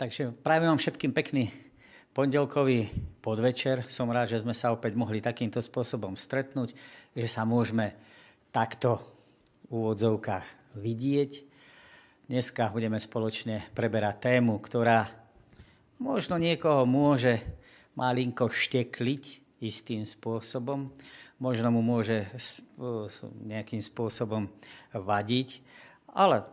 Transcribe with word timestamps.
Takže 0.00 0.32
práve 0.32 0.64
vám 0.64 0.80
všetkým 0.80 1.12
pekný 1.12 1.52
pondelkový 2.16 2.88
podvečer. 3.20 3.84
Som 3.92 4.08
rád, 4.08 4.32
že 4.32 4.40
sme 4.40 4.56
sa 4.56 4.72
opäť 4.72 4.96
mohli 4.96 5.20
takýmto 5.20 5.60
spôsobom 5.60 6.16
stretnúť, 6.16 6.72
že 7.12 7.28
sa 7.28 7.44
môžeme 7.44 7.92
takto 8.48 8.96
v 9.68 9.76
úvodzovkách 9.76 10.72
vidieť. 10.80 11.44
Dneska 12.32 12.72
budeme 12.72 12.96
spoločne 12.96 13.68
preberať 13.76 14.32
tému, 14.32 14.56
ktorá 14.64 15.04
možno 16.00 16.40
niekoho 16.40 16.88
môže 16.88 17.36
malinko 17.92 18.48
štekliť 18.48 19.60
istým 19.60 20.08
spôsobom, 20.08 20.88
možno 21.36 21.68
mu 21.76 21.84
môže 21.84 22.24
nejakým 23.44 23.84
spôsobom 23.84 24.48
vadiť, 24.96 25.60
ale 26.16 26.48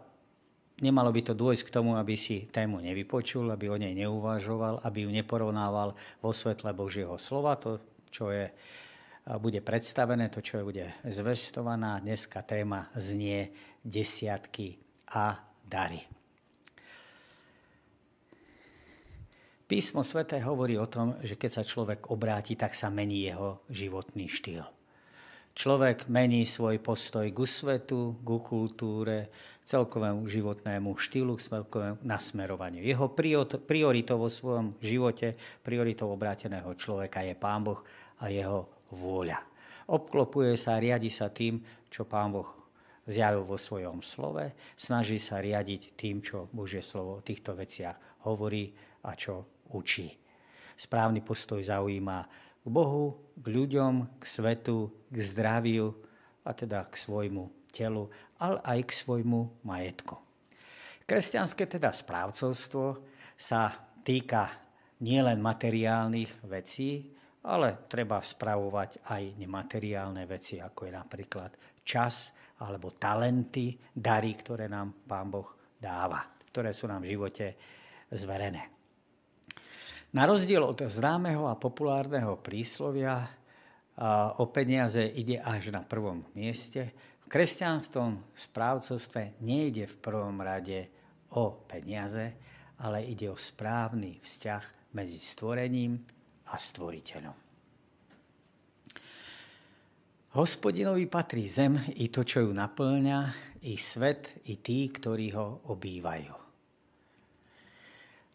Nemalo 0.77 1.09
by 1.09 1.21
to 1.25 1.33
dôjsť 1.33 1.63
k 1.65 1.73
tomu, 1.73 1.97
aby 1.97 2.13
si 2.13 2.45
tému 2.53 2.77
nevypočul, 2.77 3.49
aby 3.49 3.65
o 3.65 3.81
nej 3.81 3.97
neuvažoval, 3.97 4.85
aby 4.85 5.05
ju 5.05 5.09
neporovnával 5.09 5.97
vo 6.21 6.29
svetle 6.29 6.69
Božieho 6.69 7.17
slova, 7.17 7.57
to, 7.57 7.81
čo 8.13 8.29
je, 8.29 8.45
bude 9.41 9.57
predstavené, 9.65 10.29
to, 10.29 10.45
čo 10.45 10.61
je, 10.61 10.63
bude 10.69 10.85
zvestovaná. 11.01 11.97
Dneska 11.97 12.45
téma 12.45 12.93
znie 12.93 13.49
desiatky 13.81 14.77
a 15.17 15.41
dary. 15.65 16.05
Písmo 19.65 20.05
svete 20.05 20.37
hovorí 20.45 20.77
o 20.77 20.85
tom, 20.85 21.17
že 21.25 21.35
keď 21.35 21.49
sa 21.57 21.63
človek 21.65 22.13
obráti, 22.13 22.53
tak 22.53 22.77
sa 22.77 22.93
mení 22.93 23.25
jeho 23.25 23.65
životný 23.67 24.29
štýl. 24.29 24.76
Človek 25.57 26.05
mení 26.05 26.45
svoj 26.45 26.77
postoj 26.77 27.25
ku 27.33 27.49
svetu, 27.49 28.21
ku 28.21 28.45
kultúre, 28.45 29.33
celkovému 29.65 30.29
životnému 30.29 30.93
štýlu, 30.93 31.33
celkovému 31.33 32.05
nasmerovaniu. 32.05 32.85
Jeho 32.85 33.09
prioritou 33.65 34.21
vo 34.21 34.29
svojom 34.29 34.77
živote, 34.77 35.33
prioritou 35.65 36.13
obráteného 36.13 36.69
človeka 36.77 37.25
je 37.25 37.33
Pán 37.33 37.65
Boh 37.65 37.81
a 38.21 38.29
jeho 38.29 38.69
vôľa. 38.93 39.41
Obklopuje 39.89 40.53
sa 40.61 40.77
riadi 40.77 41.09
sa 41.09 41.33
tým, 41.33 41.57
čo 41.89 42.05
Pán 42.05 42.37
Boh 42.37 42.53
zjavil 43.09 43.41
vo 43.41 43.57
svojom 43.57 44.05
slove, 44.05 44.53
snaží 44.77 45.17
sa 45.17 45.41
riadiť 45.41 45.97
tým, 45.97 46.21
čo 46.21 46.45
Božie 46.53 46.85
slovo 46.85 47.17
o 47.17 47.25
týchto 47.25 47.57
veciach 47.57 48.29
hovorí 48.29 48.77
a 49.09 49.17
čo 49.17 49.65
učí. 49.73 50.05
Správny 50.77 51.25
postoj 51.25 51.65
zaujíma 51.65 52.45
k 52.67 52.69
Bohu, 52.69 53.31
k 53.39 53.47
ľuďom, 53.47 54.19
k 54.19 54.23
svetu, 54.27 54.91
k 55.07 55.17
zdraviu 55.23 55.95
a 56.43 56.51
teda 56.51 56.83
k 56.91 56.99
svojmu 56.99 57.71
telu, 57.71 58.11
ale 58.35 58.59
aj 58.59 58.79
k 58.83 58.91
svojmu 58.91 59.63
majetku. 59.63 60.19
Kresťanské 61.07 61.63
teda 61.63 61.95
správcovstvo 61.95 62.99
sa 63.39 63.71
týka 64.03 64.51
nielen 64.99 65.39
materiálnych 65.39 66.43
vecí, 66.51 67.07
ale 67.47 67.87
treba 67.87 68.19
spravovať 68.19 69.07
aj 69.07 69.23
nemateriálne 69.39 70.27
veci, 70.27 70.59
ako 70.59 70.79
je 70.83 70.91
napríklad 70.91 71.51
čas 71.87 72.35
alebo 72.59 72.91
talenty, 72.91 73.79
dary, 73.95 74.35
ktoré 74.35 74.67
nám 74.67 75.07
Pán 75.07 75.31
Boh 75.31 75.55
dáva, 75.79 76.27
ktoré 76.51 76.75
sú 76.75 76.91
nám 76.91 77.07
v 77.07 77.15
živote 77.15 77.55
zverené. 78.11 78.76
Na 80.15 80.23
rozdiel 80.23 80.63
od 80.63 80.79
známeho 80.87 81.51
a 81.51 81.59
populárneho 81.59 82.39
príslovia 82.39 83.27
o 84.37 84.45
peniaze 84.47 85.03
ide 85.03 85.41
až 85.41 85.73
na 85.73 85.83
prvom 85.83 86.23
mieste, 86.37 86.95
v 87.21 87.25
kresťanskom 87.27 88.31
správcovstve 88.31 89.43
nejde 89.43 89.83
v 89.83 89.95
prvom 89.99 90.39
rade 90.39 90.87
o 91.35 91.51
peniaze, 91.67 92.39
ale 92.79 93.03
ide 93.03 93.27
o 93.27 93.35
správny 93.35 94.23
vzťah 94.23 94.95
medzi 94.95 95.19
stvorením 95.19 95.99
a 96.47 96.55
stvoriteľom. 96.55 97.35
Hospodinovi 100.39 101.09
patrí 101.09 101.49
zem 101.51 101.75
i 101.99 102.07
to, 102.07 102.23
čo 102.23 102.47
ju 102.47 102.55
naplňa, 102.55 103.19
i 103.67 103.75
svet, 103.75 104.39
i 104.47 104.61
tí, 104.61 104.87
ktorí 104.87 105.33
ho 105.35 105.67
obývajú. 105.67 106.46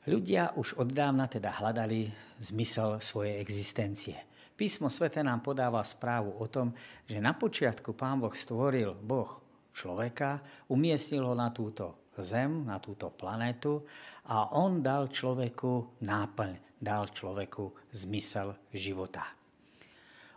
Ľudia 0.02 0.58
už 0.58 0.82
od 0.82 0.90
dávna 0.90 1.30
teda 1.30 1.62
hľadali 1.62 2.10
zmysel 2.42 2.98
svojej 2.98 3.38
existencie. 3.38 4.18
Písmo 4.58 4.90
svete 4.90 5.22
nám 5.22 5.46
podáva 5.46 5.78
správu 5.86 6.42
o 6.42 6.46
tom, 6.50 6.74
že 7.06 7.22
na 7.22 7.38
počiatku 7.38 7.94
Pán 7.94 8.18
Boh 8.18 8.34
stvoril 8.34 8.98
Boh 8.98 9.38
človeka, 9.70 10.42
umiestnil 10.74 11.22
ho 11.22 11.38
na 11.38 11.54
túto 11.54 12.10
zem, 12.18 12.66
na 12.66 12.82
túto 12.82 13.14
planetu 13.14 13.86
a 14.26 14.58
on 14.58 14.82
dal 14.82 15.06
človeku 15.06 16.02
náplň, 16.02 16.82
dal 16.82 17.06
človeku 17.14 17.94
zmysel 17.94 18.58
života. 18.74 19.22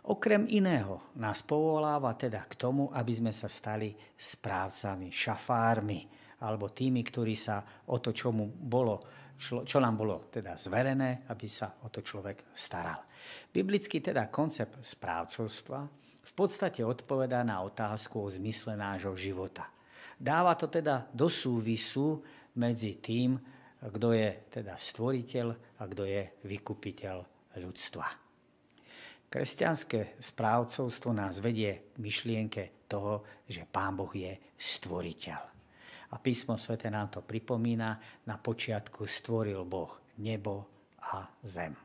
Okrem 0.06 0.46
iného 0.46 1.10
nás 1.18 1.42
povoláva 1.42 2.14
teda 2.14 2.46
k 2.46 2.54
tomu, 2.54 2.94
aby 2.94 3.10
sme 3.10 3.34
sa 3.34 3.50
stali 3.50 3.90
správcami, 4.14 5.10
šafármi, 5.10 6.00
alebo 6.46 6.70
tými, 6.70 7.02
ktorí 7.02 7.34
sa 7.34 7.66
o 7.90 7.98
to, 7.98 8.14
čo 8.14 8.30
mu 8.30 8.46
bolo 8.46 9.25
čo 9.38 9.78
nám 9.78 9.94
bolo 10.00 10.32
teda 10.32 10.56
zverené, 10.56 11.28
aby 11.28 11.46
sa 11.46 11.76
o 11.84 11.92
to 11.92 12.00
človek 12.00 12.50
staral. 12.56 13.04
Biblický 13.52 14.00
teda 14.00 14.32
koncept 14.32 14.80
správcovstva 14.80 15.80
v 16.26 16.32
podstate 16.34 16.82
odpovedá 16.82 17.46
na 17.46 17.62
otázku 17.62 18.26
o 18.26 18.32
zmysle 18.32 18.74
nášho 18.74 19.14
života. 19.14 19.70
Dáva 20.16 20.56
to 20.56 20.66
teda 20.66 21.06
do 21.12 21.28
súvisu 21.28 22.24
medzi 22.56 22.96
tým, 22.98 23.36
kto 23.76 24.16
je 24.16 24.28
teda 24.48 24.74
stvoriteľ 24.74 25.46
a 25.78 25.82
kto 25.84 26.02
je 26.08 26.22
vykupiteľ 26.48 27.16
ľudstva. 27.60 28.06
Kresťanské 29.26 30.16
správcovstvo 30.22 31.12
nás 31.12 31.42
vedie 31.42 31.92
k 31.92 31.96
myšlienke 32.00 32.62
toho, 32.88 33.44
že 33.44 33.68
Pán 33.68 33.98
Boh 33.98 34.10
je 34.14 34.32
stvoriteľ. 34.56 35.55
A 36.12 36.22
písmo 36.22 36.54
svete 36.54 36.90
nám 36.90 37.08
to 37.08 37.20
pripomína. 37.24 37.98
Na 38.26 38.36
počiatku 38.38 39.06
stvoril 39.06 39.66
Boh 39.66 39.90
nebo 40.22 40.66
a 41.02 41.26
zem. 41.42 41.76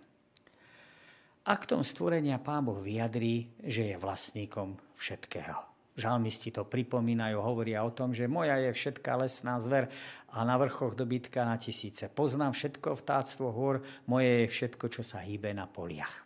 Aktom 1.41 1.81
stvorenia 1.81 2.37
Pán 2.37 2.69
Boh 2.69 2.77
vyjadrí, 2.77 3.49
že 3.65 3.93
je 3.93 3.95
vlastníkom 3.97 4.77
všetkého. 4.93 5.57
Žalmisti 5.97 6.53
to 6.53 6.63
pripomínajú, 6.63 7.41
hovoria 7.41 7.83
o 7.83 7.91
tom, 7.91 8.15
že 8.15 8.29
moja 8.29 8.55
je 8.61 8.71
všetká 8.71 9.19
lesná 9.19 9.59
zver 9.59 9.91
a 10.31 10.45
na 10.47 10.55
vrchoch 10.55 10.95
dobytka 10.95 11.43
na 11.43 11.59
tisíce. 11.59 12.07
Poznám 12.07 12.55
všetko 12.55 12.95
vtáctvo 12.95 13.51
hôr, 13.51 13.83
moje 14.07 14.45
je 14.45 14.53
všetko, 14.53 14.85
čo 14.87 15.01
sa 15.03 15.19
hýbe 15.19 15.51
na 15.51 15.67
poliach. 15.67 16.23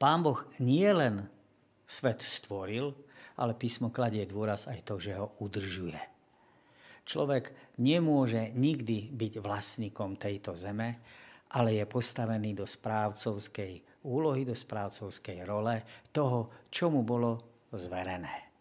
Pán 0.00 0.24
Boh 0.24 0.42
nie 0.62 0.88
len 0.88 1.28
svet 1.84 2.24
stvoril, 2.24 2.96
ale 3.36 3.52
písmo 3.52 3.92
kladie 3.92 4.24
dôraz 4.24 4.70
aj 4.70 4.80
to, 4.86 4.96
že 4.96 5.18
ho 5.18 5.36
udržuje. 5.42 6.11
Človek 7.02 7.76
nemôže 7.82 8.54
nikdy 8.54 9.10
byť 9.10 9.32
vlastníkom 9.42 10.14
tejto 10.16 10.54
zeme, 10.54 11.02
ale 11.52 11.76
je 11.76 11.84
postavený 11.84 12.56
do 12.56 12.64
správcovskej 12.64 14.04
úlohy, 14.08 14.46
do 14.48 14.56
správcovskej 14.56 15.44
role 15.44 15.82
toho, 16.14 16.68
čo 16.72 16.88
mu 16.88 17.04
bolo 17.04 17.64
zverené. 17.74 18.52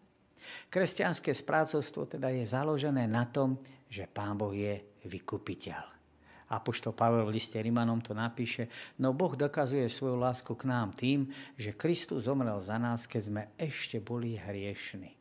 Kresťanské 0.67 1.31
správcovstvo 1.31 2.17
teda 2.17 2.33
je 2.33 2.43
založené 2.49 3.05
na 3.05 3.29
tom, 3.29 3.61
že 3.87 4.09
Pán 4.09 4.35
Boh 4.35 4.51
je 4.51 4.81
vykupiteľ. 5.05 5.83
A 6.51 6.59
pošto 6.59 6.91
Pavel 6.91 7.23
v 7.23 7.39
liste 7.39 7.55
Rimanom 7.55 8.03
to 8.03 8.11
napíše, 8.11 8.67
no 8.99 9.15
Boh 9.15 9.39
dokazuje 9.39 9.87
svoju 9.87 10.19
lásku 10.19 10.51
k 10.51 10.67
nám 10.67 10.91
tým, 10.91 11.31
že 11.55 11.77
Kristus 11.77 12.27
zomrel 12.27 12.59
za 12.59 12.75
nás, 12.75 13.07
keď 13.07 13.21
sme 13.23 13.43
ešte 13.55 14.03
boli 14.03 14.35
hriešni. 14.35 15.20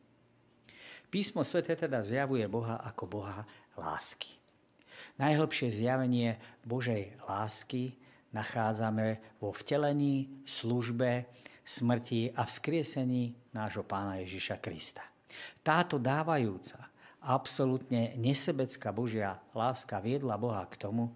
Písmo 1.11 1.43
svete 1.43 1.75
teda 1.75 1.99
zjavuje 2.07 2.47
Boha 2.47 2.79
ako 2.87 3.03
Boha 3.19 3.43
lásky. 3.75 4.39
Najhlbšie 5.19 5.67
zjavenie 5.67 6.39
Božej 6.63 7.11
lásky 7.27 7.99
nachádzame 8.31 9.19
vo 9.43 9.51
vtelení, 9.51 10.31
službe, 10.47 11.27
smrti 11.67 12.31
a 12.31 12.47
vzkriesení 12.47 13.35
nášho 13.51 13.83
pána 13.83 14.23
Ježiša 14.23 14.63
Krista. 14.63 15.03
Táto 15.59 15.99
dávajúca, 15.99 16.87
absolútne 17.19 18.15
nesebecká 18.15 18.95
Božia 18.95 19.35
láska 19.51 19.99
viedla 19.99 20.39
Boha 20.39 20.63
k 20.71 20.79
tomu, 20.79 21.11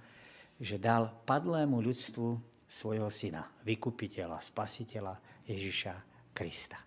že 0.60 0.76
dal 0.76 1.12
padlému 1.24 1.80
ľudstvu 1.80 2.40
svojho 2.68 3.08
syna, 3.08 3.48
vykupiteľa, 3.64 4.44
spasiteľa 4.44 5.20
Ježiša 5.48 5.94
Krista. 6.36 6.80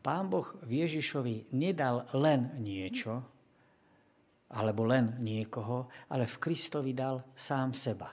Pán 0.00 0.32
Boh 0.32 0.48
Ježišovi 0.64 1.52
nedal 1.52 2.08
len 2.16 2.56
niečo, 2.56 3.20
alebo 4.50 4.88
len 4.88 5.20
niekoho, 5.22 5.86
ale 6.10 6.26
v 6.26 6.40
Kristovi 6.40 6.96
dal 6.96 7.22
sám 7.36 7.70
seba. 7.76 8.10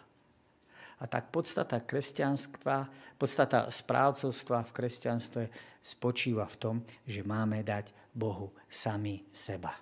A 0.98 1.06
tak 1.06 1.30
podstata 1.30 1.82
kresťanstva, 1.82 2.90
podstata 3.22 3.70
správcovstva 3.70 4.66
v 4.66 4.72
kresťanstve 4.74 5.44
spočíva 5.82 6.46
v 6.50 6.58
tom, 6.58 6.76
že 7.06 7.22
máme 7.22 7.62
dať 7.62 7.94
Bohu 8.14 8.50
sami 8.66 9.22
seba. 9.30 9.78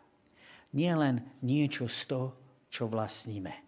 Nie 0.76 0.92
len 0.92 1.24
niečo 1.40 1.88
z 1.88 2.02
toho, 2.12 2.28
čo 2.68 2.92
vlastníme. 2.92 3.64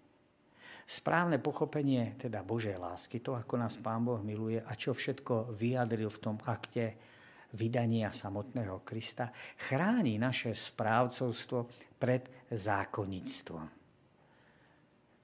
Správne 0.88 1.40
pochopenie 1.40 2.16
teda 2.19 2.44
Božej 2.44 2.75
lásky, 2.80 3.19
to 3.19 3.36
ako 3.36 3.60
nás 3.60 3.75
Pán 3.80 4.04
Boh 4.07 4.19
miluje 4.24 4.60
a 4.60 4.72
čo 4.75 4.95
všetko 4.95 5.56
vyjadril 5.56 6.07
v 6.12 6.22
tom 6.24 6.36
akte 6.48 6.95
vydania 7.56 8.12
samotného 8.12 8.84
Krista, 8.84 9.32
chráni 9.56 10.20
naše 10.20 10.52
správcovstvo 10.52 11.68
pred 11.96 12.48
zákonnictvom. 12.52 13.68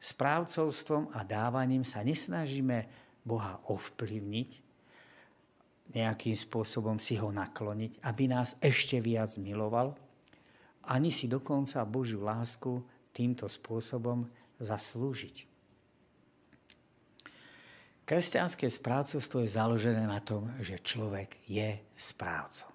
Správcovstvom 0.04 1.16
a 1.16 1.24
dávaním 1.24 1.88
sa 1.88 2.04
nesnažíme 2.04 2.88
Boha 3.24 3.60
ovplyvniť, 3.72 4.50
nejakým 5.94 6.36
spôsobom 6.36 6.98
si 7.00 7.20
ho 7.20 7.32
nakloniť, 7.32 8.04
aby 8.04 8.24
nás 8.28 8.56
ešte 8.60 9.00
viac 9.00 9.36
miloval, 9.40 9.96
ani 10.84 11.12
si 11.12 11.32
dokonca 11.32 11.84
Božiu 11.88 12.24
lásku 12.24 12.84
týmto 13.16 13.48
spôsobom 13.48 14.28
zaslúžiť. 14.60 15.53
Kresťanské 18.04 18.68
správcovstvo 18.68 19.48
je 19.48 19.56
založené 19.56 20.04
na 20.04 20.20
tom, 20.20 20.52
že 20.60 20.84
človek 20.84 21.40
je 21.48 21.80
správcom. 21.96 22.68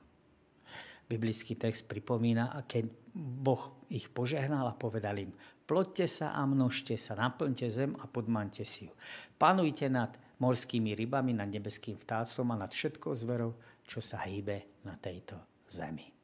Biblický 1.04 1.52
text 1.52 1.84
pripomína, 1.84 2.64
keď 2.64 2.88
Boh 3.16 3.76
ich 3.92 4.08
požehnal 4.08 4.72
a 4.72 4.76
povedal 4.76 5.20
im, 5.20 5.32
ploďte 5.68 6.08
sa 6.08 6.26
a 6.32 6.44
množte 6.48 6.96
sa, 6.96 7.12
naplňte 7.16 7.68
zem 7.68 7.92
a 8.00 8.08
podmante 8.08 8.64
si 8.64 8.88
ju. 8.88 8.92
Panujte 9.36 9.88
nad 9.92 10.16
morskými 10.40 10.96
rybami, 10.96 11.36
nad 11.36 11.48
nebeským 11.52 12.00
vtáctvom 12.00 12.56
a 12.56 12.60
nad 12.64 12.72
všetkou 12.72 13.12
zverou, 13.12 13.52
čo 13.84 14.00
sa 14.00 14.24
hýbe 14.24 14.80
na 14.88 14.96
tejto 14.96 15.36
zemi. 15.68 16.17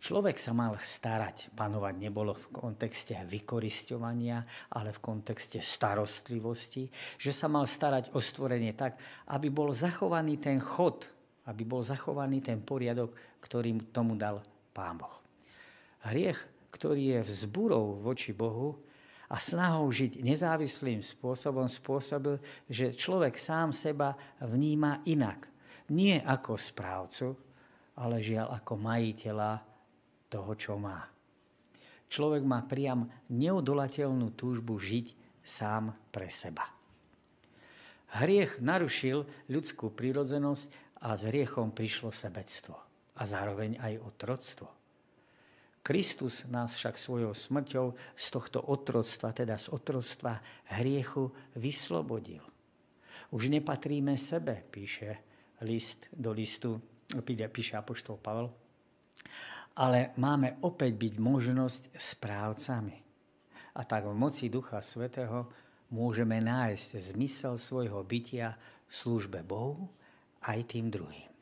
Človek 0.00 0.40
sa 0.40 0.56
mal 0.56 0.72
starať, 0.80 1.52
panovať 1.52 1.94
nebolo 2.00 2.32
v 2.32 2.48
kontexte 2.56 3.20
vykoristovania, 3.28 4.40
ale 4.72 4.96
v 4.96 5.00
kontexte 5.04 5.60
starostlivosti, 5.60 6.88
že 7.20 7.28
sa 7.36 7.52
mal 7.52 7.68
starať 7.68 8.16
o 8.16 8.18
stvorenie 8.24 8.72
tak, 8.72 8.96
aby 9.28 9.52
bol 9.52 9.76
zachovaný 9.76 10.40
ten 10.40 10.56
chod, 10.56 11.04
aby 11.44 11.68
bol 11.68 11.84
zachovaný 11.84 12.40
ten 12.40 12.64
poriadok, 12.64 13.12
ktorý 13.44 13.92
tomu 13.92 14.16
dal 14.16 14.40
Pán 14.72 14.96
Boh. 14.96 15.20
Hriech, 16.08 16.48
ktorý 16.72 17.20
je 17.20 17.28
vzburou 17.28 18.00
voči 18.00 18.32
Bohu 18.32 18.80
a 19.28 19.36
snahou 19.36 19.84
žiť 19.92 20.24
nezávislým 20.24 21.04
spôsobom, 21.04 21.68
spôsobil, 21.68 22.40
že 22.72 22.96
človek 22.96 23.36
sám 23.36 23.76
seba 23.76 24.16
vníma 24.40 25.04
inak. 25.04 25.44
Nie 25.92 26.24
ako 26.24 26.56
správcu, 26.56 27.36
ale 28.00 28.24
žiaľ 28.24 28.56
ako 28.56 28.80
majiteľa 28.80 29.69
toho, 30.30 30.54
čo 30.54 30.78
má. 30.78 31.10
Človek 32.10 32.42
má 32.46 32.62
priam 32.66 33.10
neodolateľnú 33.30 34.34
túžbu 34.38 34.78
žiť 34.78 35.06
sám 35.42 35.94
pre 36.10 36.30
seba. 36.30 36.66
Hriech 38.10 38.58
narušil 38.58 39.22
ľudskú 39.46 39.94
prírodzenosť 39.94 40.66
a 41.06 41.14
s 41.14 41.22
hriechom 41.30 41.70
prišlo 41.70 42.10
sebectvo 42.10 42.74
a 43.14 43.22
zároveň 43.22 43.78
aj 43.78 44.02
otroctvo. 44.02 44.68
Kristus 45.80 46.44
nás 46.52 46.76
však 46.76 47.00
svojou 47.00 47.32
smrťou 47.32 47.86
z 48.12 48.26
tohto 48.28 48.60
otroctva, 48.60 49.32
teda 49.32 49.56
z 49.56 49.72
otroctva 49.72 50.42
hriechu, 50.76 51.32
vyslobodil. 51.56 52.44
Už 53.32 53.48
nepatríme 53.48 54.18
sebe, 54.20 54.60
píše 54.68 55.22
list 55.64 56.10
do 56.12 56.34
listu, 56.36 56.76
píše 57.24 57.80
apoštol 57.80 58.20
Pavel, 58.20 58.52
ale 59.80 60.12
máme 60.20 60.60
opäť 60.60 60.92
byť 60.92 61.14
možnosť 61.16 61.82
správcami. 61.96 62.98
A 63.72 63.80
tak 63.88 64.04
v 64.04 64.12
moci 64.12 64.52
Ducha 64.52 64.84
Svetého 64.84 65.48
môžeme 65.88 66.36
nájsť 66.36 67.16
zmysel 67.16 67.56
svojho 67.56 68.04
bytia 68.04 68.60
v 68.60 68.92
službe 68.92 69.40
Bohu 69.40 69.88
aj 70.44 70.76
tým 70.76 70.92
druhým. 70.92 71.32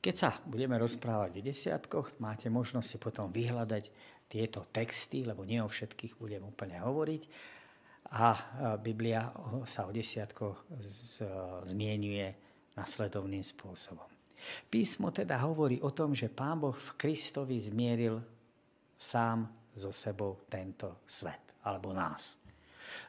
Keď 0.00 0.14
sa 0.16 0.36
budeme 0.44 0.76
rozprávať 0.76 1.40
o 1.40 1.44
desiatkoch, 1.44 2.20
máte 2.20 2.52
možnosť 2.52 2.88
si 2.88 2.96
potom 3.00 3.32
vyhľadať 3.32 3.84
tieto 4.28 4.64
texty, 4.68 5.24
lebo 5.24 5.48
nie 5.48 5.60
o 5.60 5.68
všetkých 5.68 6.20
budem 6.20 6.44
úplne 6.44 6.76
hovoriť. 6.80 7.22
A 8.20 8.36
Biblia 8.80 9.32
sa 9.64 9.88
o 9.88 9.92
desiatkoch 9.92 10.68
zmienuje 11.68 12.32
nasledovným 12.76 13.44
spôsobom. 13.44 14.19
Písmo 14.68 15.12
teda 15.12 15.36
hovorí 15.44 15.80
o 15.84 15.92
tom, 15.92 16.16
že 16.16 16.32
Pán 16.32 16.60
Boh 16.60 16.74
v 16.74 16.90
Kristovi 16.96 17.60
zmieril 17.60 18.20
sám 18.96 19.48
so 19.72 19.94
sebou 19.94 20.44
tento 20.48 21.04
svet, 21.08 21.62
alebo 21.64 21.94
nás. 21.94 22.40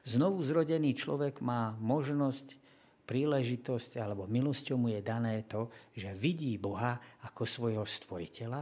Znovu 0.05 0.45
zrodený 0.45 0.93
človek 0.93 1.41
má 1.41 1.73
možnosť, 1.81 2.59
príležitosť, 3.01 3.97
alebo 3.99 4.29
milosťou 4.29 4.77
mu 4.77 4.87
je 4.93 5.01
dané 5.03 5.43
to, 5.49 5.67
že 5.97 6.13
vidí 6.15 6.55
Boha 6.55 6.95
ako 7.27 7.43
svojho 7.43 7.83
stvoriteľa, 7.83 8.61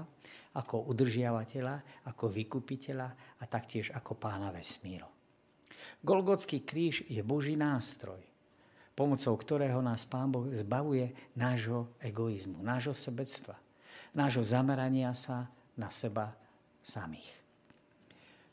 ako 0.57 0.89
udržiavateľa, 0.89 2.07
ako 2.09 2.25
vykupiteľa 2.33 3.07
a 3.37 3.43
taktiež 3.45 3.93
ako 3.93 4.17
pána 4.17 4.49
vesmíru. 4.49 5.05
Golgotský 6.01 6.63
kríž 6.63 7.05
je 7.05 7.19
Boží 7.21 7.59
nástroj, 7.59 8.23
pomocou 8.99 9.31
ktorého 9.39 9.79
nás 9.79 10.03
Pán 10.03 10.27
Boh 10.27 10.51
zbavuje 10.51 11.15
nášho 11.39 11.87
egoizmu, 12.03 12.59
nášho 12.59 12.91
sebectva, 12.91 13.55
nášho 14.11 14.43
zamerania 14.43 15.15
sa 15.15 15.47
na 15.79 15.87
seba 15.87 16.35
samých. 16.83 17.31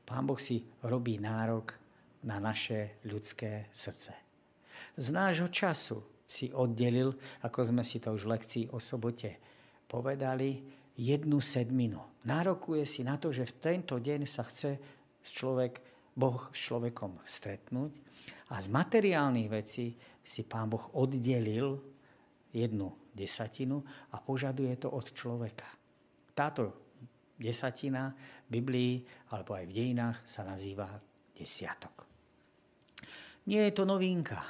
Pán 0.06 0.22
Boh 0.22 0.38
si 0.38 0.62
robí 0.86 1.18
nárok 1.18 1.74
na 2.22 2.38
naše 2.38 3.02
ľudské 3.02 3.66
srdce. 3.74 4.14
Z 4.94 5.10
nášho 5.10 5.50
času 5.50 5.98
si 6.22 6.54
oddelil, 6.54 7.10
ako 7.42 7.74
sme 7.74 7.82
si 7.82 7.98
to 7.98 8.14
už 8.14 8.22
v 8.22 8.32
lekcii 8.38 8.64
o 8.70 8.78
sobote 8.78 9.34
povedali, 9.90 10.62
jednu 10.94 11.42
sedminu. 11.42 12.22
Nárokuje 12.22 12.86
si 12.86 13.02
na 13.02 13.18
to, 13.18 13.34
že 13.34 13.50
v 13.50 13.58
tento 13.58 13.98
deň 13.98 14.30
sa 14.30 14.46
chce 14.46 14.78
človek, 15.26 15.82
Boh 16.16 16.48
s 16.48 16.58
človekom 16.64 17.20
stretnúť 17.22 17.92
a 18.48 18.56
z 18.56 18.72
materiálnych 18.72 19.52
vecí 19.52 19.92
si 20.24 20.42
pán 20.48 20.72
Boh 20.72 20.96
oddelil 20.96 21.76
jednu 22.56 22.88
desatinu 23.12 23.84
a 24.10 24.16
požaduje 24.18 24.72
to 24.80 24.88
od 24.88 25.12
človeka. 25.12 25.68
Táto 26.32 26.88
desatina 27.36 28.16
v 28.48 28.60
Biblii 28.60 28.92
alebo 29.36 29.60
aj 29.60 29.68
v 29.68 29.76
dejinách 29.76 30.18
sa 30.24 30.40
nazýva 30.48 30.88
desiatok. 31.36 32.08
Nie 33.46 33.68
je 33.68 33.76
to 33.76 33.84
novinka, 33.84 34.40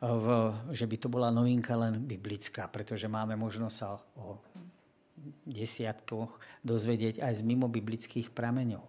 v, 0.00 0.26
že 0.72 0.88
by 0.88 0.96
to 0.96 1.08
bola 1.12 1.30
novinka 1.30 1.76
len 1.76 2.02
biblická, 2.02 2.66
pretože 2.72 3.06
máme 3.06 3.36
možnosť 3.36 3.76
sa 3.76 4.00
o 4.18 4.40
desiatkoch 5.44 6.40
dozvedieť 6.64 7.20
aj 7.20 7.32
z 7.40 7.42
mimo 7.44 7.68
biblických 7.68 8.32
prameňov. 8.32 8.80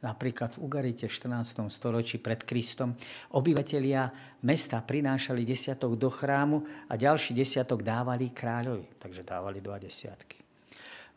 Napríklad 0.00 0.56
v 0.56 0.64
Ugarite 0.64 1.04
v 1.04 1.12
14. 1.12 1.68
storočí 1.68 2.16
pred 2.16 2.40
Kristom 2.48 2.96
obyvatelia 3.36 4.08
mesta 4.40 4.80
prinášali 4.80 5.44
desiatok 5.44 5.92
do 6.00 6.08
chrámu 6.08 6.64
a 6.88 6.96
ďalší 6.96 7.36
desiatok 7.36 7.84
dávali 7.84 8.32
kráľovi. 8.32 8.96
Takže 8.96 9.20
dávali 9.20 9.60
dva 9.60 9.76
desiatky. 9.76 10.40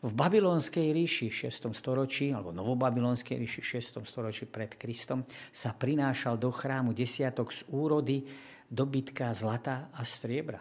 V 0.04 0.12
Babylonskej 0.12 0.92
ríši 0.92 1.32
v 1.32 1.48
6. 1.48 1.72
storočí, 1.72 2.28
alebo 2.28 2.52
Novobabylonskej 2.52 3.40
ríši 3.40 3.60
v 3.64 3.68
6. 3.80 4.04
storočí 4.04 4.44
pred 4.44 4.76
Kristom 4.76 5.24
sa 5.48 5.72
prinášal 5.72 6.36
do 6.36 6.52
chrámu 6.52 6.92
desiatok 6.92 7.56
z 7.56 7.64
úrody 7.72 8.20
dobytka 8.68 9.32
zlata 9.32 9.88
a 9.96 10.04
striebra. 10.04 10.60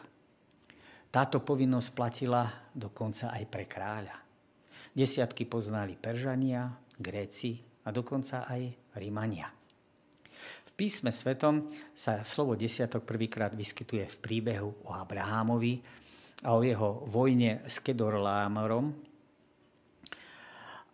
Táto 1.11 1.43
povinnosť 1.43 1.89
platila 1.91 2.71
dokonca 2.71 3.35
aj 3.35 3.43
pre 3.51 3.67
kráľa. 3.67 4.15
Desiatky 4.95 5.43
poznali 5.43 5.99
Peržania, 5.99 6.71
Gréci, 6.95 7.72
a 7.83 7.89
dokonca 7.91 8.47
aj 8.47 8.95
Rímania. 8.97 9.51
V 10.63 10.71
písme 10.73 11.13
svetom 11.13 11.69
sa 11.93 12.25
slovo 12.25 12.57
desiatok 12.57 13.05
prvýkrát 13.05 13.53
vyskytuje 13.53 14.09
v 14.09 14.17
príbehu 14.17 14.69
o 14.87 14.91
Abrahámovi 14.91 15.83
a 16.43 16.57
o 16.57 16.65
jeho 16.65 17.05
vojne 17.07 17.63
s 17.67 17.79
Kedorlámorom. 17.79 18.91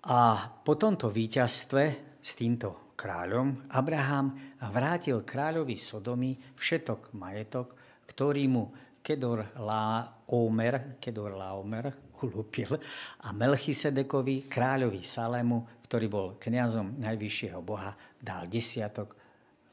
A 0.10 0.19
po 0.63 0.74
tomto 0.75 1.12
víťazstve 1.12 1.84
s 2.19 2.31
týmto 2.36 2.96
kráľom 3.00 3.72
Abraham 3.72 4.36
vrátil 4.67 5.24
kráľovi 5.24 5.79
Sodomy 5.79 6.36
všetok 6.60 7.15
majetok, 7.15 7.75
ktorý 8.12 8.43
mu 8.51 8.63
Kedor 9.09 9.57
Laomer, 9.57 11.01
Kedor 11.01 11.33
Laomer 11.33 12.13
ulúpil 12.21 12.77
a 13.25 13.33
Melchisedekovi, 13.33 14.45
kráľovi 14.45 15.01
Salému, 15.01 15.81
ktorý 15.89 16.05
bol 16.05 16.27
kňazom 16.37 17.01
najvyššieho 17.01 17.57
Boha, 17.65 17.97
dal 18.21 18.45
desiatok 18.45 19.17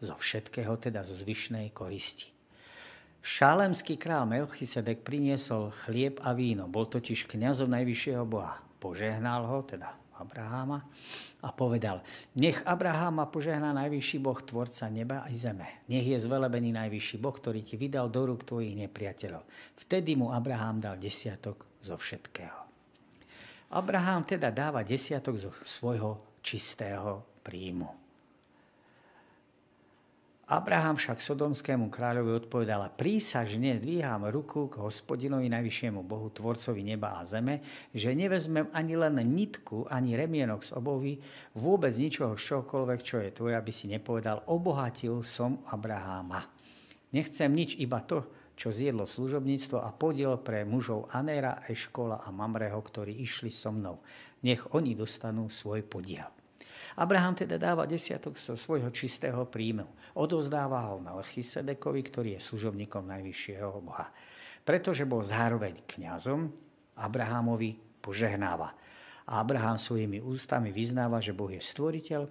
zo 0.01 0.17
všetkého, 0.17 0.81
teda 0.81 1.05
zo 1.05 1.13
zvyšnej 1.13 1.69
koristi. 1.77 2.33
Šalemský 3.21 4.01
král 4.01 4.25
Melchisedek 4.25 5.05
priniesol 5.05 5.69
chlieb 5.85 6.17
a 6.25 6.33
víno, 6.33 6.65
bol 6.65 6.89
totiž 6.89 7.29
kňazom 7.29 7.69
najvyššieho 7.77 8.25
Boha. 8.25 8.65
Požehnal 8.81 9.45
ho, 9.53 9.61
teda 9.69 9.93
Abraháma 10.17 10.89
a 11.45 11.49
povedal, 11.53 12.01
nech 12.37 12.63
Abraháma 12.65 13.29
požehná 13.29 13.77
najvyšší 13.77 14.19
Boh, 14.23 14.41
tvorca 14.41 14.89
neba 14.89 15.27
aj 15.29 15.35
zeme. 15.37 15.69
Nech 15.91 16.07
je 16.09 16.17
zvelebený 16.17 16.73
najvyšší 16.73 17.17
Boh, 17.21 17.35
ktorý 17.35 17.61
ti 17.61 17.77
vydal 17.77 18.09
do 18.09 18.25
rúk 18.25 18.49
tvojich 18.49 18.73
nepriateľov. 18.77 19.45
Vtedy 19.77 20.17
mu 20.17 20.33
Abrahám 20.33 20.81
dal 20.81 20.97
desiatok 20.97 21.69
zo 21.85 22.01
všetkého. 22.01 22.65
Abrahám 23.77 24.23
teda 24.23 24.55
dáva 24.55 24.87
desiatok 24.87 25.37
zo 25.37 25.51
svojho 25.67 26.39
čistého 26.39 27.43
príjmu. 27.43 28.06
Abraham 30.47 30.95
však 30.95 31.19
sodomskému 31.19 31.91
kráľovi 31.91 32.47
odpovedala, 32.47 32.95
prísažne 32.95 33.83
dvíham 33.83 34.31
ruku 34.31 34.71
k 34.71 34.79
hospodinovi 34.79 35.51
najvyššiemu 35.51 36.07
Bohu, 36.07 36.31
tvorcovi 36.31 36.87
neba 36.87 37.19
a 37.19 37.27
zeme, 37.27 37.67
že 37.91 38.15
nevezmem 38.15 38.71
ani 38.71 38.95
len 38.95 39.19
nitku, 39.27 39.91
ani 39.91 40.15
remienok 40.15 40.63
z 40.63 40.71
obovy, 40.79 41.19
vôbec 41.59 41.91
ničoho 41.99 42.39
z 42.39 42.47
čohokoľvek, 42.47 43.01
čo 43.03 43.19
je 43.27 43.35
tvoje, 43.35 43.59
aby 43.59 43.73
si 43.75 43.91
nepovedal, 43.91 44.47
obohatil 44.47 45.27
som 45.27 45.67
Abraháma. 45.67 46.47
Nechcem 47.11 47.51
nič, 47.51 47.75
iba 47.83 47.99
to, 48.07 48.31
čo 48.55 48.71
zjedlo 48.71 49.03
služobníctvo 49.03 49.83
a 49.83 49.91
podiel 49.91 50.39
pre 50.39 50.63
mužov 50.63 51.11
Anéra, 51.11 51.67
Eškola 51.67 52.23
a 52.23 52.31
Mamreho, 52.31 52.79
ktorí 52.79 53.19
išli 53.19 53.51
so 53.51 53.75
mnou. 53.75 53.99
Nech 54.47 54.63
oni 54.79 54.95
dostanú 54.95 55.51
svoj 55.51 55.83
podiel. 55.83 56.31
Abraham 56.97 57.37
teda 57.37 57.61
dáva 57.61 57.85
desiatok 57.85 58.41
zo 58.41 58.57
svojho 58.57 58.89
čistého 58.89 59.45
príjmu. 59.45 59.85
Odozdáva 60.17 60.89
ho 60.89 60.97
Melchisedekovi, 60.97 62.01
ktorý 62.01 62.29
je 62.37 62.41
služobníkom 62.41 63.05
najvyššieho 63.05 63.77
Boha. 63.85 64.09
Pretože 64.65 65.05
bol 65.05 65.21
zároveň 65.21 65.85
kňazom, 65.85 66.49
Abrahamovi 66.97 67.77
požehnáva. 68.01 68.73
A 69.29 69.43
Abraham 69.43 69.77
svojimi 69.77 70.25
ústami 70.25 70.73
vyznáva, 70.73 71.21
že 71.21 71.37
Boh 71.37 71.53
je 71.53 71.61
stvoriteľ 71.61 72.23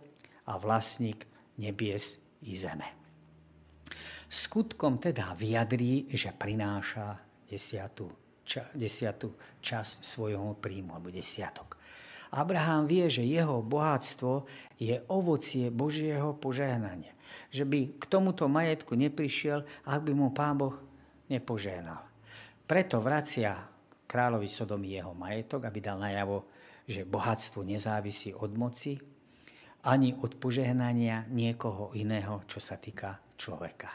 a 0.50 0.54
vlastník 0.58 1.28
nebies 1.62 2.18
i 2.48 2.58
zeme. 2.58 2.88
Skutkom 4.26 4.98
teda 4.98 5.38
vyjadrí, 5.38 6.10
že 6.10 6.34
prináša 6.34 7.14
desiatu, 7.46 8.10
ča, 8.42 8.74
desiatu 8.74 9.38
čas 9.62 10.02
svojho 10.02 10.58
príjmu, 10.58 10.98
alebo 10.98 11.14
desiatok. 11.14 11.78
Abraham 12.34 12.90
vie, 12.90 13.06
že 13.10 13.26
jeho 13.26 13.62
bohatstvo 13.62 14.48
je 14.80 15.00
ovocie 15.12 15.70
Božieho 15.70 16.36
požehnania. 16.38 17.14
Že 17.50 17.64
by 17.66 17.80
k 18.00 18.04
tomuto 18.06 18.46
majetku 18.46 18.94
neprišiel, 18.94 19.66
ak 19.86 20.00
by 20.06 20.12
mu 20.14 20.30
pán 20.32 20.58
Boh 20.58 20.78
nepožehnal. 21.28 22.06
Preto 22.66 23.02
vracia 23.02 23.66
kráľovi 24.06 24.50
Sodomy 24.50 24.98
jeho 24.98 25.14
majetok, 25.14 25.66
aby 25.66 25.80
dal 25.82 25.98
najavo, 26.02 26.46
že 26.86 27.06
bohatstvo 27.06 27.66
nezávisí 27.66 28.34
od 28.34 28.54
moci 28.54 28.98
ani 29.86 30.18
od 30.18 30.38
požehnania 30.42 31.30
niekoho 31.30 31.94
iného, 31.94 32.42
čo 32.50 32.58
sa 32.58 32.78
týka 32.78 33.22
človeka. 33.38 33.90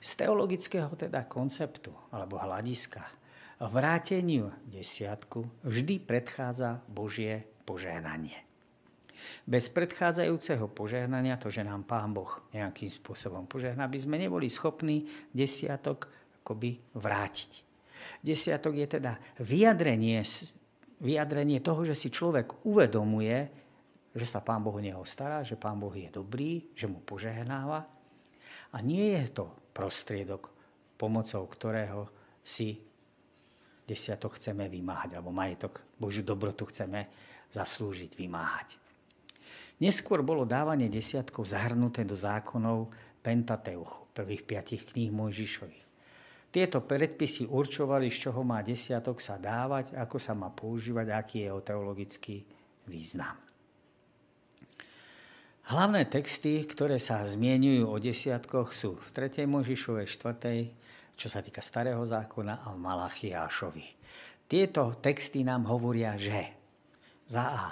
Z 0.00 0.24
teologického 0.24 0.92
teda 0.96 1.28
konceptu 1.28 1.92
alebo 2.12 2.40
hľadiska 2.40 3.23
vráteniu 3.68 4.52
desiatku 4.68 5.46
vždy 5.64 6.00
predchádza 6.02 6.84
Božie 6.88 7.44
požehnanie. 7.64 8.44
Bez 9.48 9.72
predchádzajúceho 9.72 10.68
požehnania, 10.68 11.40
to, 11.40 11.48
že 11.48 11.64
nám 11.64 11.88
Pán 11.88 12.12
Boh 12.12 12.44
nejakým 12.52 12.92
spôsobom 12.92 13.48
požehná, 13.48 13.88
by 13.88 13.98
sme 14.00 14.20
neboli 14.20 14.52
schopní 14.52 15.08
desiatok 15.32 16.12
akoby 16.44 16.76
vrátiť. 16.92 17.64
Desiatok 18.20 18.76
je 18.76 19.00
teda 19.00 19.16
vyjadrenie, 19.40 20.20
vyjadrenie 21.00 21.64
toho, 21.64 21.88
že 21.88 21.96
si 21.96 22.12
človek 22.12 22.68
uvedomuje, 22.68 23.48
že 24.12 24.26
sa 24.28 24.44
Pán 24.44 24.60
Boh 24.60 24.76
o 24.76 24.84
neho 24.84 25.00
stará, 25.08 25.40
že 25.40 25.56
Pán 25.56 25.80
Boh 25.80 25.92
je 25.96 26.12
dobrý, 26.12 26.68
že 26.76 26.84
mu 26.84 27.00
požehnáva. 27.00 27.80
A 28.74 28.76
nie 28.84 29.16
je 29.16 29.24
to 29.32 29.48
prostriedok, 29.72 30.52
pomocou 31.00 31.48
ktorého 31.48 32.12
si 32.44 32.76
desiatok 33.84 34.40
chceme 34.40 34.68
vymáhať, 34.68 35.16
alebo 35.16 35.30
majetok, 35.30 35.84
Božiu 36.00 36.24
dobrotu 36.24 36.64
chceme 36.68 37.08
zaslúžiť, 37.52 38.16
vymáhať. 38.16 38.80
Neskôr 39.82 40.22
bolo 40.22 40.48
dávanie 40.48 40.88
desiatkov 40.88 41.50
zahrnuté 41.50 42.06
do 42.06 42.14
zákonov 42.14 42.88
Pentateuchu, 43.24 44.10
prvých 44.12 44.42
piatich 44.44 44.82
kníh 44.92 45.10
Mojžišových. 45.10 45.84
Tieto 46.54 46.86
predpisy 46.86 47.50
určovali, 47.50 48.06
z 48.14 48.30
čoho 48.30 48.46
má 48.46 48.62
desiatok 48.62 49.18
sa 49.18 49.42
dávať, 49.42 49.98
ako 49.98 50.16
sa 50.22 50.38
má 50.38 50.54
používať, 50.54 51.10
aký 51.10 51.36
je 51.42 51.46
jeho 51.50 51.60
teologický 51.66 52.36
význam. 52.86 53.34
Hlavné 55.64 56.04
texty, 56.06 56.62
ktoré 56.62 57.00
sa 57.00 57.24
zmienujú 57.24 57.88
o 57.88 57.96
desiatkoch, 57.96 58.76
sú 58.76 59.00
v 59.00 59.08
3. 59.16 59.48
Mojžišovej 59.48 60.06
4 60.06 60.83
čo 61.14 61.30
sa 61.30 61.40
týka 61.40 61.62
Starého 61.62 62.02
zákona 62.02 62.66
a 62.66 62.74
Malachiášovi. 62.74 63.86
Tieto 64.44 64.98
texty 65.00 65.46
nám 65.46 65.70
hovoria, 65.70 66.18
že 66.18 66.52
za 67.24 67.44
A. 67.48 67.66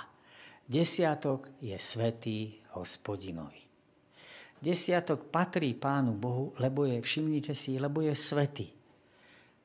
Desiatok 0.62 1.60
je 1.60 1.76
svetý 1.76 2.62
hospodinovi. 2.78 3.60
Desiatok 4.62 5.26
patrí 5.26 5.74
Pánu 5.74 6.14
Bohu, 6.14 6.54
lebo 6.62 6.86
je, 6.86 7.02
všimnite 7.02 7.52
si, 7.52 7.76
lebo 7.82 7.98
je 8.00 8.14
svetý. 8.14 8.70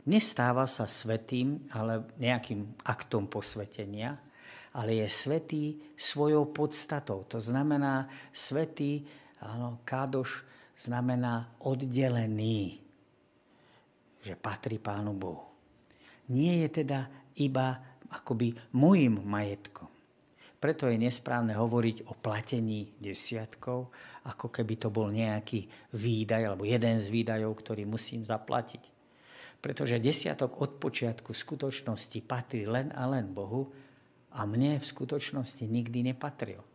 Nestáva 0.09 0.65
sa 0.65 0.89
svetým, 0.89 1.69
ale 1.69 2.01
nejakým 2.17 2.81
aktom 2.81 3.29
posvetenia, 3.29 4.17
ale 4.73 5.05
je 5.05 5.07
svetý 5.07 5.63
svojou 5.93 6.49
podstatou. 6.49 7.29
To 7.29 7.37
znamená, 7.37 8.09
svetý, 8.33 9.05
áno, 9.37 9.79
kádoš 9.85 10.43
znamená 10.81 11.53
oddelený 11.61 12.86
že 14.27 14.35
patrí 14.35 14.75
Pánu 14.75 15.15
Bohu. 15.15 15.47
Nie 16.27 16.67
je 16.67 16.83
teda 16.83 17.07
iba 17.39 17.79
akoby 18.11 18.51
môjim 18.75 19.23
majetkom. 19.23 19.87
Preto 20.57 20.89
je 20.89 20.97
nesprávne 20.97 21.53
hovoriť 21.53 22.09
o 22.09 22.17
platení 22.17 22.97
desiatkov, 22.97 23.93
ako 24.25 24.49
keby 24.49 24.73
to 24.81 24.89
bol 24.89 25.07
nejaký 25.13 25.69
výdaj 25.93 26.43
alebo 26.43 26.65
jeden 26.65 26.97
z 26.97 27.07
výdajov, 27.13 27.53
ktorý 27.61 27.85
musím 27.85 28.25
zaplatiť. 28.25 28.83
Pretože 29.61 30.01
desiatok 30.01 30.57
od 30.57 30.81
počiatku 30.81 31.29
skutočnosti 31.29 32.19
patrí 32.25 32.65
len 32.65 32.89
a 32.97 33.05
len 33.05 33.29
Bohu 33.29 33.69
a 34.33 34.43
mne 34.49 34.81
v 34.81 34.85
skutočnosti 34.85 35.61
nikdy 35.61 36.09
nepatril. 36.09 36.65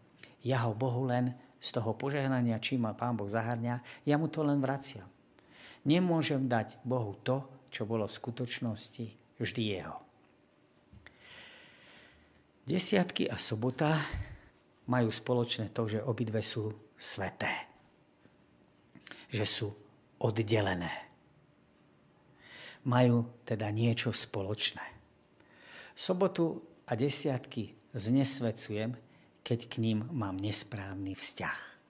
Ja 0.46 0.62
ho 0.66 0.78
Bohu 0.78 1.02
len 1.06 1.34
z 1.62 1.68
toho 1.74 1.94
požehnania, 1.94 2.62
čím 2.62 2.86
ma 2.86 2.94
Pán 2.94 3.18
Boh 3.18 3.30
zahrňa, 3.30 4.06
ja 4.06 4.14
mu 4.18 4.26
to 4.26 4.42
len 4.46 4.58
vraciam. 4.58 5.06
Nemôžem 5.82 6.46
dať 6.46 6.78
Bohu 6.86 7.18
to, 7.26 7.42
čo 7.72 7.82
bolo 7.82 8.06
v 8.06 8.16
skutočnosti 8.16 9.06
vždy 9.42 9.62
jeho. 9.74 9.98
Desiatky 12.62 13.26
a 13.26 13.34
sobota 13.42 13.98
majú 14.86 15.10
spoločné 15.10 15.74
to, 15.74 15.90
že 15.90 15.98
obidve 15.98 16.38
sú 16.38 16.70
sveté. 16.94 17.50
Že 19.34 19.44
sú 19.48 19.68
oddelené. 20.22 21.10
Majú 22.86 23.42
teda 23.42 23.66
niečo 23.74 24.14
spoločné. 24.14 24.82
Sobotu 25.98 26.62
a 26.86 26.94
desiatky 26.94 27.74
znesvecujem, 27.90 28.94
keď 29.42 29.58
k 29.66 29.74
ním 29.82 30.06
mám 30.14 30.38
nesprávny 30.38 31.18
vzťah 31.18 31.81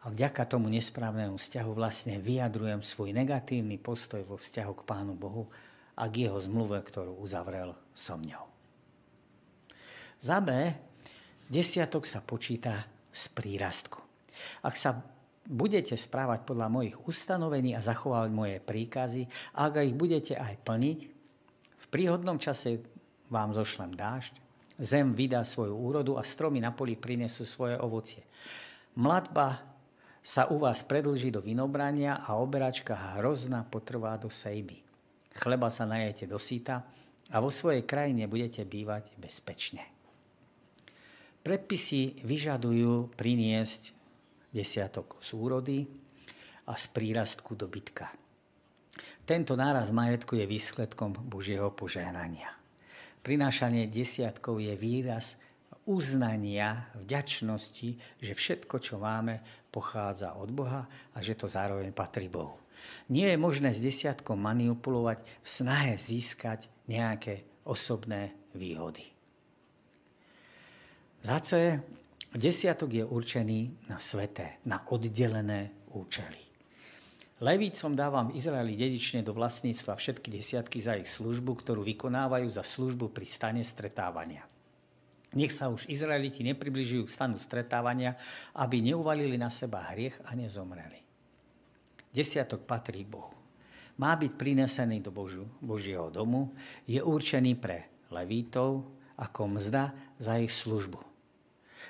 a 0.00 0.08
vďaka 0.08 0.48
tomu 0.48 0.72
nesprávnemu 0.72 1.36
vzťahu 1.36 1.70
vlastne 1.76 2.16
vyjadrujem 2.16 2.80
svoj 2.80 3.12
negatívny 3.12 3.76
postoj 3.76 4.24
vo 4.24 4.40
vzťahu 4.40 4.72
k 4.80 4.86
Pánu 4.88 5.12
Bohu 5.12 5.44
a 5.92 6.08
k 6.08 6.24
jeho 6.24 6.40
zmluve, 6.40 6.80
ktorú 6.80 7.20
uzavrel 7.20 7.76
so 7.92 8.16
mňou. 8.16 8.48
Za 10.20 10.40
B, 10.40 10.72
desiatok 11.52 12.08
sa 12.08 12.24
počíta 12.24 12.88
z 13.12 13.24
prírastku. 13.36 14.00
Ak 14.64 14.76
sa 14.80 15.04
budete 15.44 15.96
správať 15.96 16.48
podľa 16.48 16.68
mojich 16.72 16.96
ustanovení 17.04 17.76
a 17.76 17.84
zachovávať 17.84 18.30
moje 18.32 18.56
príkazy, 18.60 19.28
a 19.56 19.68
ak 19.68 19.84
ich 19.84 19.96
budete 19.96 20.36
aj 20.36 20.60
plniť, 20.64 20.98
v 21.76 21.86
príhodnom 21.92 22.40
čase 22.40 22.80
vám 23.28 23.52
zošlem 23.52 23.92
dážď, 23.92 24.32
zem 24.80 25.12
vydá 25.12 25.44
svoju 25.44 25.76
úrodu 25.76 26.16
a 26.16 26.24
stromy 26.24 26.60
na 26.60 26.72
poli 26.72 26.96
prinesú 26.96 27.44
svoje 27.44 27.76
ovocie. 27.76 28.24
Mladba 28.96 29.69
sa 30.20 30.48
u 30.52 30.60
vás 30.60 30.84
predlží 30.84 31.32
do 31.32 31.40
vinobrania 31.40 32.20
a 32.20 32.36
oberačka 32.36 33.16
hrozna 33.18 33.64
potrvá 33.64 34.16
do 34.20 34.28
sejby. 34.28 34.80
Chleba 35.32 35.72
sa 35.72 35.88
najete 35.88 36.28
do 36.28 36.36
síta 36.36 36.84
a 37.30 37.36
vo 37.40 37.48
svojej 37.48 37.86
krajine 37.88 38.28
budete 38.28 38.66
bývať 38.68 39.16
bezpečne. 39.16 39.86
Predpisy 41.40 42.20
vyžadujú 42.20 43.16
priniesť 43.16 43.96
desiatok 44.52 45.16
z 45.24 45.30
úrody 45.32 45.78
a 46.68 46.76
z 46.76 46.84
prírastku 46.92 47.56
dobytka. 47.56 48.12
Tento 49.24 49.56
náraz 49.56 49.88
majetku 49.94 50.36
je 50.36 50.44
výsledkom 50.44 51.16
Božieho 51.16 51.72
požehnania. 51.72 52.50
Prinášanie 53.22 53.88
desiatkov 53.88 54.60
je 54.60 54.74
výraz 54.76 55.38
uznania, 55.88 56.90
vďačnosti, 56.98 57.96
že 58.20 58.32
všetko, 58.32 58.76
čo 58.80 59.00
máme, 59.00 59.40
pochádza 59.70 60.34
od 60.36 60.50
Boha 60.50 60.84
a 61.14 61.18
že 61.22 61.38
to 61.38 61.46
zároveň 61.46 61.94
patrí 61.94 62.26
Bohu. 62.26 62.58
Nie 63.12 63.36
je 63.36 63.38
možné 63.38 63.70
s 63.70 63.80
desiatkom 63.80 64.40
manipulovať 64.40 65.20
v 65.22 65.46
snahe 65.46 65.94
získať 66.00 66.66
nejaké 66.88 67.62
osobné 67.68 68.32
výhody. 68.56 69.04
Zace 71.20 71.84
desiatok 72.32 72.90
je 72.96 73.04
určený 73.04 73.88
na 73.92 74.00
sveté, 74.00 74.64
na 74.64 74.80
oddelené 74.88 75.92
účely. 75.92 76.50
Levícom 77.40 77.96
dávam 77.96 78.32
Izraeli 78.36 78.76
dedične 78.76 79.24
do 79.24 79.32
vlastníctva 79.32 79.96
všetky 79.96 80.28
desiatky 80.28 80.80
za 80.80 80.96
ich 81.00 81.08
službu, 81.08 81.56
ktorú 81.64 81.80
vykonávajú 81.88 82.48
za 82.52 82.60
službu 82.60 83.12
pri 83.12 83.24
stane 83.24 83.64
stretávania. 83.64 84.49
Nech 85.30 85.54
sa 85.54 85.70
už 85.70 85.86
Izraeliti 85.86 86.42
nepribližujú 86.42 87.06
k 87.06 87.14
stanu 87.14 87.38
stretávania, 87.38 88.18
aby 88.58 88.82
neuvalili 88.82 89.38
na 89.38 89.46
seba 89.46 89.86
hriech 89.94 90.18
a 90.26 90.34
nezomreli. 90.34 91.06
Desiatok 92.10 92.66
patrí 92.66 93.06
Bohu. 93.06 93.30
Má 94.02 94.18
byť 94.18 94.32
prinesený 94.34 94.98
do 94.98 95.14
Božu, 95.14 95.46
Božieho 95.62 96.10
domu, 96.10 96.50
je 96.88 96.98
určený 96.98 97.54
pre 97.62 97.86
levítov 98.10 98.90
ako 99.14 99.60
mzda 99.60 99.94
za 100.18 100.40
ich 100.40 100.50
službu. 100.50 100.98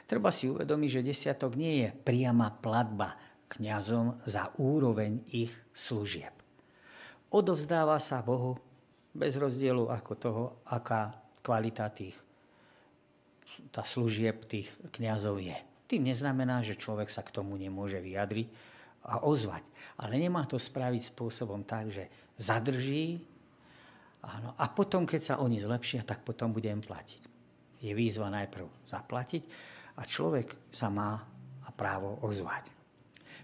Treba 0.04 0.28
si 0.34 0.50
uvedomiť, 0.50 0.90
že 1.00 1.06
desiatok 1.06 1.56
nie 1.56 1.86
je 1.86 1.88
priama 1.94 2.50
platba 2.50 3.16
kňazom 3.50 4.20
za 4.26 4.52
úroveň 4.58 5.22
ich 5.32 5.54
služieb. 5.72 6.34
Odovzdáva 7.30 7.96
sa 8.02 8.20
Bohu 8.20 8.58
bez 9.14 9.38
rozdielu 9.38 9.86
ako 9.88 10.12
toho, 10.18 10.44
aká 10.66 11.14
kvalita 11.40 11.88
tých 11.94 12.18
tá 13.70 13.86
služieb 13.86 14.46
tých 14.46 14.70
kňazov 14.94 15.38
je. 15.38 15.56
Tým 15.90 16.06
neznamená, 16.06 16.62
že 16.62 16.78
človek 16.78 17.10
sa 17.10 17.22
k 17.26 17.34
tomu 17.34 17.58
nemôže 17.58 17.98
vyjadriť 17.98 18.48
a 19.06 19.24
ozvať. 19.26 19.66
Ale 19.98 20.18
nemá 20.18 20.46
to 20.46 20.58
spraviť 20.58 21.10
spôsobom 21.14 21.66
tak, 21.66 21.90
že 21.90 22.06
zadrží 22.38 23.22
áno, 24.22 24.54
a 24.54 24.64
potom, 24.70 25.06
keď 25.08 25.20
sa 25.20 25.34
oni 25.42 25.58
zlepšia, 25.58 26.06
tak 26.06 26.22
potom 26.22 26.54
budem 26.54 26.78
platiť. 26.78 27.22
Je 27.80 27.92
výzva 27.96 28.28
najprv 28.28 28.86
zaplatiť 28.86 29.42
a 29.98 30.04
človek 30.04 30.70
sa 30.70 30.92
má 30.92 31.16
a 31.64 31.70
právo 31.72 32.20
ozvať. 32.22 32.68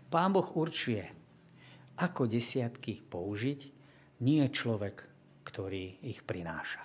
Pán 0.06 0.30
Boh 0.30 0.47
určuje, 0.54 1.02
ako 1.97 2.28
desiatky 2.28 3.00
použiť, 3.02 3.61
nie 4.23 4.45
človek, 4.49 4.97
ktorý 5.45 6.04
ich 6.04 6.25
prináša. 6.25 6.85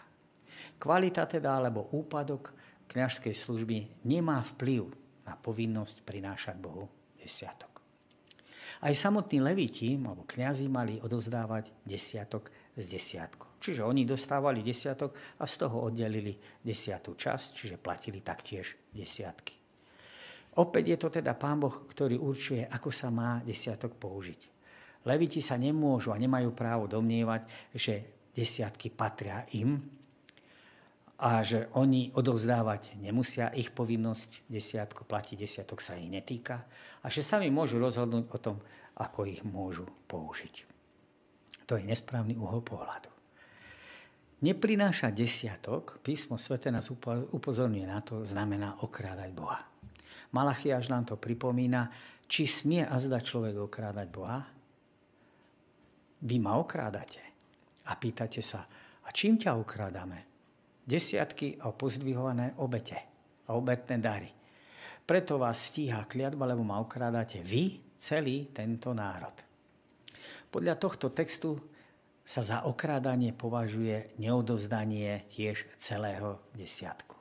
Kvalita 0.81 1.29
teda 1.29 1.61
alebo 1.61 1.91
úpadok 1.93 2.55
kniažskej 2.91 3.31
služby 3.31 4.03
nemá 4.03 4.43
vplyv 4.43 4.91
na 5.23 5.39
povinnosť 5.39 6.03
prinášať 6.03 6.59
Bohu 6.59 6.91
desiatok. 7.15 7.79
Aj 8.81 8.91
samotní 8.91 9.39
leviti, 9.39 9.95
alebo 9.95 10.27
kniazy, 10.27 10.67
mali 10.67 10.99
odozdávať 10.99 11.71
desiatok 11.85 12.51
z 12.75 12.85
desiatku. 12.89 13.61
Čiže 13.61 13.85
oni 13.85 14.09
dostávali 14.09 14.65
desiatok 14.65 15.13
a 15.37 15.45
z 15.45 15.55
toho 15.61 15.85
oddelili 15.85 16.33
desiatú 16.65 17.13
časť, 17.13 17.47
čiže 17.53 17.77
platili 17.77 18.25
taktiež 18.25 18.73
desiatky. 18.89 19.53
Opäť 20.57 20.83
je 20.83 20.97
to 20.97 21.07
teda 21.13 21.37
Pán 21.37 21.61
Boh, 21.61 21.85
ktorý 21.87 22.19
určuje, 22.19 22.65
ako 22.67 22.89
sa 22.89 23.07
má 23.13 23.39
desiatok 23.45 23.95
použiť. 23.95 24.41
Leviti 25.07 25.39
sa 25.39 25.55
nemôžu 25.55 26.11
a 26.11 26.19
nemajú 26.19 26.51
právo 26.51 26.89
domnievať, 26.89 27.71
že 27.71 28.27
desiatky 28.33 28.91
patria 28.91 29.45
im, 29.55 30.00
a 31.21 31.45
že 31.45 31.69
oni 31.77 32.09
odovzdávať 32.17 32.97
nemusia, 32.97 33.53
ich 33.53 33.69
povinnosť 33.69 34.49
desiatku 34.49 35.05
platiť, 35.05 35.37
desiatok 35.37 35.77
sa 35.77 35.93
ich 35.93 36.09
netýka 36.09 36.65
a 37.05 37.13
že 37.13 37.21
sami 37.21 37.53
môžu 37.53 37.77
rozhodnúť 37.77 38.25
o 38.33 38.37
tom, 38.41 38.57
ako 38.97 39.29
ich 39.29 39.45
môžu 39.45 39.85
použiť. 40.09 40.65
To 41.69 41.77
je 41.77 41.85
nesprávny 41.85 42.33
uhol 42.41 42.65
pohľadu. 42.65 43.13
Neprináša 44.41 45.13
desiatok, 45.13 46.01
písmo 46.01 46.41
svete 46.41 46.73
nás 46.73 46.89
upozorňuje 47.29 47.85
na 47.85 48.01
to, 48.01 48.25
znamená 48.25 48.81
okrádať 48.81 49.29
Boha. 49.37 49.61
Malachiaž 50.33 50.89
nám 50.89 51.05
to 51.05 51.21
pripomína, 51.21 51.93
či 52.25 52.49
smie 52.49 52.81
azda 52.81 53.21
človek 53.21 53.61
okrádať 53.61 54.07
Boha? 54.09 54.41
Vy 56.25 56.41
ma 56.41 56.57
okrádate. 56.57 57.21
A 57.85 57.93
pýtate 57.93 58.41
sa, 58.41 58.65
a 59.05 59.07
čím 59.13 59.37
ťa 59.37 59.53
okrádame? 59.53 60.30
Desiatky 60.85 61.61
a 61.61 61.71
pozdvihované 61.71 62.57
obete 62.59 62.97
a 63.47 63.55
obetné 63.57 63.97
dary. 64.01 64.29
Preto 65.01 65.41
vás 65.41 65.71
stíha 65.71 66.07
kliatba, 66.07 66.47
lebo 66.47 66.63
ma 66.63 66.79
okrádate 66.79 67.43
vy, 67.43 67.81
celý 68.01 68.49
tento 68.49 68.95
národ. 68.95 69.33
Podľa 70.49 70.75
tohto 70.79 71.13
textu 71.13 71.55
sa 72.25 72.41
za 72.41 72.57
okrádanie 72.65 73.35
považuje 73.35 74.15
neodovzdanie 74.17 75.27
tiež 75.29 75.67
celého 75.77 76.39
desiatku. 76.55 77.17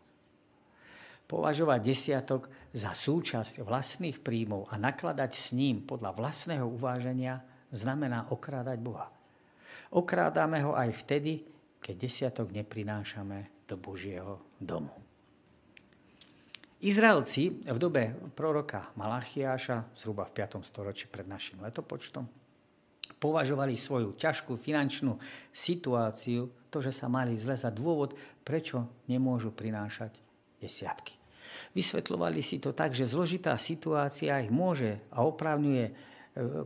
Považovať 1.30 1.80
desiatok 1.82 2.50
za 2.74 2.90
súčasť 2.90 3.62
vlastných 3.62 4.18
príjmov 4.18 4.66
a 4.70 4.78
nakladať 4.78 5.30
s 5.30 5.46
ním 5.54 5.86
podľa 5.86 6.14
vlastného 6.14 6.66
uváženia 6.66 7.38
znamená 7.70 8.30
okrádať 8.34 8.78
Boha. 8.82 9.10
Okrádame 9.94 10.62
ho 10.66 10.74
aj 10.74 10.90
vtedy, 11.06 11.46
keď 11.80 11.94
desiatok 11.96 12.52
neprinášame 12.52 13.64
do 13.64 13.80
Božieho 13.80 14.38
domu. 14.60 14.92
Izraelci 16.80 17.60
v 17.60 17.76
dobe 17.76 18.16
proroka 18.32 18.88
Malachiáša, 18.96 19.92
zhruba 20.00 20.24
v 20.24 20.32
5. 20.40 20.64
storočí 20.64 21.12
pred 21.12 21.28
našim 21.28 21.60
letopočtom, 21.60 22.24
považovali 23.20 23.76
svoju 23.76 24.16
ťažkú 24.16 24.56
finančnú 24.56 25.20
situáciu, 25.52 26.48
to, 26.72 26.80
že 26.80 26.96
sa 26.96 27.12
mali 27.12 27.36
zle 27.36 27.52
za 27.52 27.68
dôvod, 27.68 28.16
prečo 28.40 29.04
nemôžu 29.12 29.52
prinášať 29.52 30.16
desiatky. 30.56 31.20
Vysvetľovali 31.76 32.40
si 32.40 32.56
to 32.56 32.72
tak, 32.72 32.96
že 32.96 33.04
zložitá 33.04 33.60
situácia 33.60 34.40
ich 34.40 34.48
môže 34.48 35.04
a 35.12 35.20
opravňuje 35.20 35.92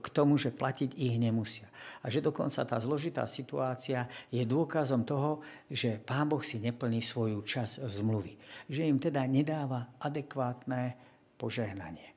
k 0.00 0.06
tomu, 0.14 0.38
že 0.38 0.54
platiť 0.54 0.94
ich 0.94 1.18
nemusia. 1.18 1.66
A 2.02 2.10
že 2.10 2.22
dokonca 2.22 2.62
tá 2.62 2.78
zložitá 2.78 3.26
situácia 3.26 4.06
je 4.30 4.42
dôkazom 4.46 5.02
toho, 5.02 5.42
že 5.66 5.98
Pán 5.98 6.30
Boh 6.30 6.42
si 6.42 6.62
neplní 6.62 7.02
svoju 7.02 7.42
čas 7.42 7.82
zmluvy. 7.82 8.38
Že 8.70 8.82
im 8.86 8.98
teda 9.02 9.26
nedáva 9.26 9.98
adekvátne 9.98 10.94
požehnanie. 11.34 12.14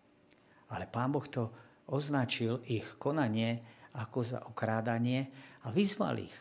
Ale 0.70 0.86
Pán 0.86 1.10
Boh 1.10 1.26
to 1.26 1.50
označil 1.88 2.62
ich 2.68 2.86
konanie 3.00 3.64
ako 3.98 4.20
za 4.22 4.40
okrádanie 4.46 5.32
a 5.66 5.74
vyzval 5.74 6.22
ich. 6.22 6.38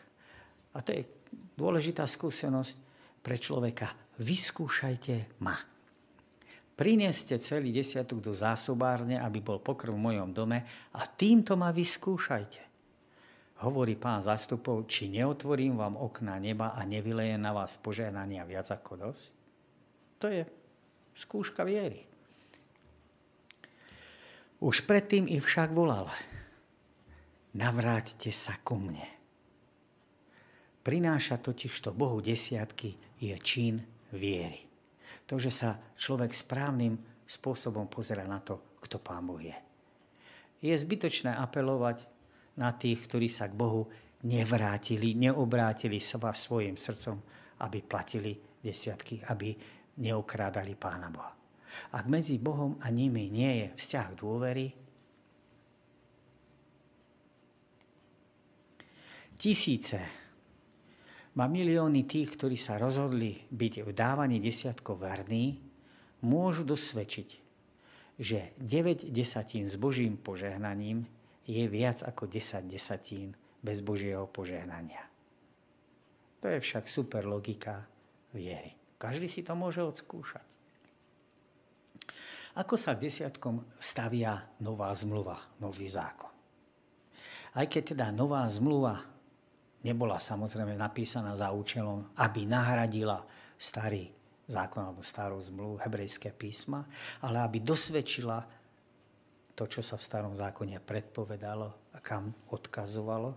A 0.77 0.83
to 0.85 0.93
je 0.93 1.03
dôležitá 1.57 2.05
skúsenosť 2.05 2.73
pre 3.23 3.41
človeka. 3.41 3.89
Vyskúšajte 4.21 5.41
ma. 5.41 5.76
Prineste 6.77 7.41
celý 7.41 7.73
desiatok 7.73 8.21
do 8.21 8.37
zásobárne, 8.37 9.17
aby 9.17 9.41
bol 9.41 9.57
pokrv 9.57 9.97
v 9.97 10.05
mojom 10.13 10.29
dome 10.29 10.61
a 10.93 11.01
týmto 11.09 11.57
ma 11.57 11.73
vyskúšajte. 11.73 12.61
Hovorí 13.65 13.97
pán 13.97 14.21
zastupov, 14.21 14.85
či 14.85 15.09
neotvorím 15.09 15.81
vám 15.81 15.97
okná 15.97 16.37
neba 16.37 16.77
a 16.77 16.85
nevyleje 16.85 17.33
na 17.41 17.49
vás 17.49 17.81
požehnania 17.81 18.45
viac 18.45 18.69
ako 18.69 19.09
dosť? 19.09 19.25
To 20.21 20.29
je 20.29 20.45
skúška 21.17 21.65
viery. 21.65 22.05
Už 24.61 24.85
predtým 24.85 25.25
ich 25.25 25.41
však 25.41 25.73
volal. 25.73 26.05
Navráťte 27.57 28.29
sa 28.29 28.53
ku 28.61 28.77
mne. 28.77 29.05
Prináša 30.85 31.41
totiž 31.41 31.73
to 31.81 31.89
Bohu 31.89 32.21
desiatky 32.21 32.93
je 33.17 33.33
čin 33.41 33.81
viery. 34.13 34.66
To, 35.27 35.35
že 35.39 35.51
sa 35.51 35.75
človek 35.99 36.31
správnym 36.31 36.95
spôsobom 37.27 37.91
pozera 37.91 38.23
na 38.23 38.39
to, 38.39 38.79
kto 38.79 38.99
Pán 39.03 39.27
Boh 39.27 39.41
je. 39.41 39.55
Je 40.63 40.73
zbytočné 40.73 41.35
apelovať 41.35 42.07
na 42.57 42.73
tých, 42.73 43.05
ktorí 43.05 43.29
sa 43.29 43.45
k 43.45 43.53
Bohu 43.53 43.85
nevrátili, 44.25 45.13
neobrátili 45.13 46.01
sa 46.01 46.17
svojim 46.33 46.73
srdcom, 46.73 47.21
aby 47.61 47.79
platili 47.85 48.33
desiatky, 48.63 49.21
aby 49.29 49.53
neokrádali 50.01 50.73
Pána 50.73 51.09
Boha. 51.13 51.33
Ak 51.93 52.09
medzi 52.09 52.41
Bohom 52.41 52.79
a 52.81 52.89
nimi 52.89 53.29
nie 53.29 53.51
je 53.61 53.67
vzťah 53.77 54.07
dôvery, 54.17 54.67
tisíce 59.37 60.01
má 61.37 61.45
milióny 61.45 62.09
tých, 62.09 62.33
ktorí 62.33 62.57
sa 62.57 62.81
rozhodli 62.81 63.45
byť 63.53 63.85
v 63.85 63.89
dávaní 63.93 64.41
desiatkov 64.41 65.05
verní, 65.05 65.61
môžu 66.25 66.65
dosvedčiť, 66.65 67.29
že 68.17 68.57
9 68.57 69.13
desatín 69.13 69.69
s 69.69 69.77
Božím 69.77 70.17
požehnaním 70.17 71.05
je 71.45 71.61
viac 71.69 72.01
ako 72.01 72.25
10 72.25 72.65
desatín 72.65 73.37
bez 73.61 73.85
Božieho 73.85 74.25
požehnania. 74.25 75.05
To 76.41 76.49
je 76.49 76.57
však 76.57 76.89
super 76.89 77.29
logika 77.29 77.85
viery. 78.33 78.73
Každý 78.97 79.29
si 79.29 79.45
to 79.45 79.53
môže 79.53 79.85
odskúšať. 79.85 80.41
Ako 82.57 82.73
sa 82.73 82.97
k 82.97 83.05
desiatkom 83.05 83.61
stavia 83.77 84.41
nová 84.65 84.89
zmluva, 84.97 85.37
nový 85.61 85.85
zákon? 85.85 86.33
Aj 87.53 87.65
keď 87.69 87.93
teda 87.93 88.09
nová 88.09 88.41
zmluva 88.49 89.16
nebola 89.87 90.19
samozrejme 90.19 90.75
napísaná 90.75 91.31
za 91.39 91.55
účelom, 91.55 92.11
aby 92.19 92.43
nahradila 92.43 93.23
starý 93.55 94.11
zákon 94.47 94.83
alebo 94.83 95.03
starú 95.03 95.39
zmluvu, 95.39 95.79
hebrejské 95.83 96.31
písma, 96.35 96.83
ale 97.23 97.43
aby 97.43 97.63
dosvedčila 97.63 98.43
to, 99.55 99.63
čo 99.67 99.81
sa 99.83 99.95
v 99.99 100.05
starom 100.05 100.33
zákone 100.35 100.79
predpovedalo 100.83 101.95
a 101.95 101.97
kam 101.99 102.31
odkazovalo. 102.51 103.35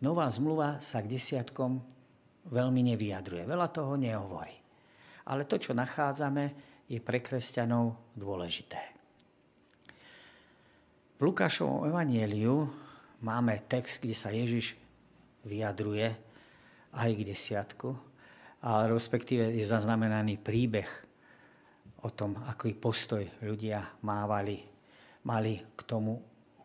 Nová 0.00 0.26
zmluva 0.32 0.80
sa 0.80 1.04
k 1.04 1.12
desiatkom 1.12 1.78
veľmi 2.48 2.80
nevyjadruje, 2.94 3.44
veľa 3.44 3.68
toho 3.68 4.00
nehovorí. 4.00 4.56
Ale 5.28 5.44
to, 5.44 5.60
čo 5.60 5.76
nachádzame, 5.76 6.72
je 6.90 6.98
pre 6.98 7.22
kresťanov 7.22 8.16
dôležité. 8.16 8.80
V 11.20 11.28
Lukášovom 11.28 11.86
evanieliu 11.86 12.64
máme 13.20 13.60
text, 13.68 14.00
kde 14.00 14.16
sa 14.16 14.32
Ježiš 14.32 14.74
vyjadruje 15.44 16.08
aj 16.96 17.10
k 17.14 17.22
desiatku, 17.22 17.88
ale 18.60 18.92
respektíve 18.92 19.56
je 19.56 19.64
zaznamenaný 19.64 20.36
príbeh 20.42 20.88
o 22.04 22.08
tom, 22.12 22.36
aký 22.48 22.76
postoj 22.76 23.24
ľudia 23.44 23.84
mávali, 24.04 24.60
mali 25.24 25.60
k 25.76 25.80
tomu, 25.84 26.20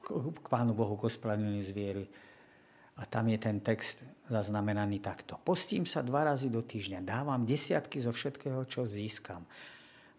k 0.05 0.47
Pánu 0.47 0.75
Bohu, 0.75 0.95
k 0.95 1.07
ospravedlneniu 1.07 1.65
zviery. 1.65 2.05
A 2.95 3.03
tam 3.03 3.27
je 3.27 3.35
ten 3.35 3.59
text 3.59 3.99
zaznamenaný 4.31 5.03
takto. 5.03 5.35
Postím 5.43 5.83
sa 5.83 5.99
dva 5.99 6.31
razy 6.31 6.47
do 6.47 6.63
týždňa, 6.63 7.03
dávam 7.03 7.43
desiatky 7.43 7.99
zo 7.99 8.15
všetkého, 8.15 8.63
čo 8.63 8.87
získam. 8.87 9.43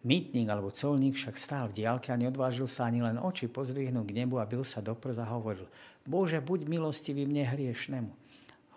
Mýtnik 0.05 0.47
alebo 0.47 0.69
colník 0.71 1.17
však 1.17 1.35
stál 1.41 1.65
v 1.73 1.83
diálke 1.83 2.13
a 2.13 2.21
neodvážil 2.21 2.69
sa 2.69 2.87
ani 2.87 3.01
len 3.01 3.17
oči 3.17 3.49
pozvihnúť 3.49 4.07
k 4.07 4.17
nebu 4.23 4.39
a 4.39 4.47
byl 4.47 4.63
sa 4.63 4.85
do 4.85 4.93
a 4.95 5.27
hovoril, 5.33 5.67
Bože, 6.07 6.39
buď 6.39 6.69
milostivý 6.71 7.27
mne 7.27 7.43
hriešnemu. 7.43 8.13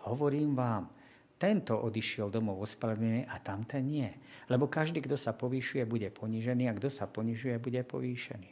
Hovorím 0.08 0.56
vám, 0.56 0.88
tento 1.40 1.72
odišiel 1.72 2.28
domov 2.28 2.60
ospravedlnený 2.68 3.24
a 3.24 3.40
tamten 3.40 3.88
nie. 3.88 4.12
Lebo 4.52 4.68
každý, 4.68 5.00
kto 5.00 5.16
sa 5.16 5.32
povýšuje, 5.32 5.88
bude 5.88 6.12
ponížený 6.12 6.68
a 6.68 6.76
kto 6.76 6.92
sa 6.92 7.08
ponižuje, 7.08 7.56
bude 7.56 7.80
povýšený. 7.80 8.50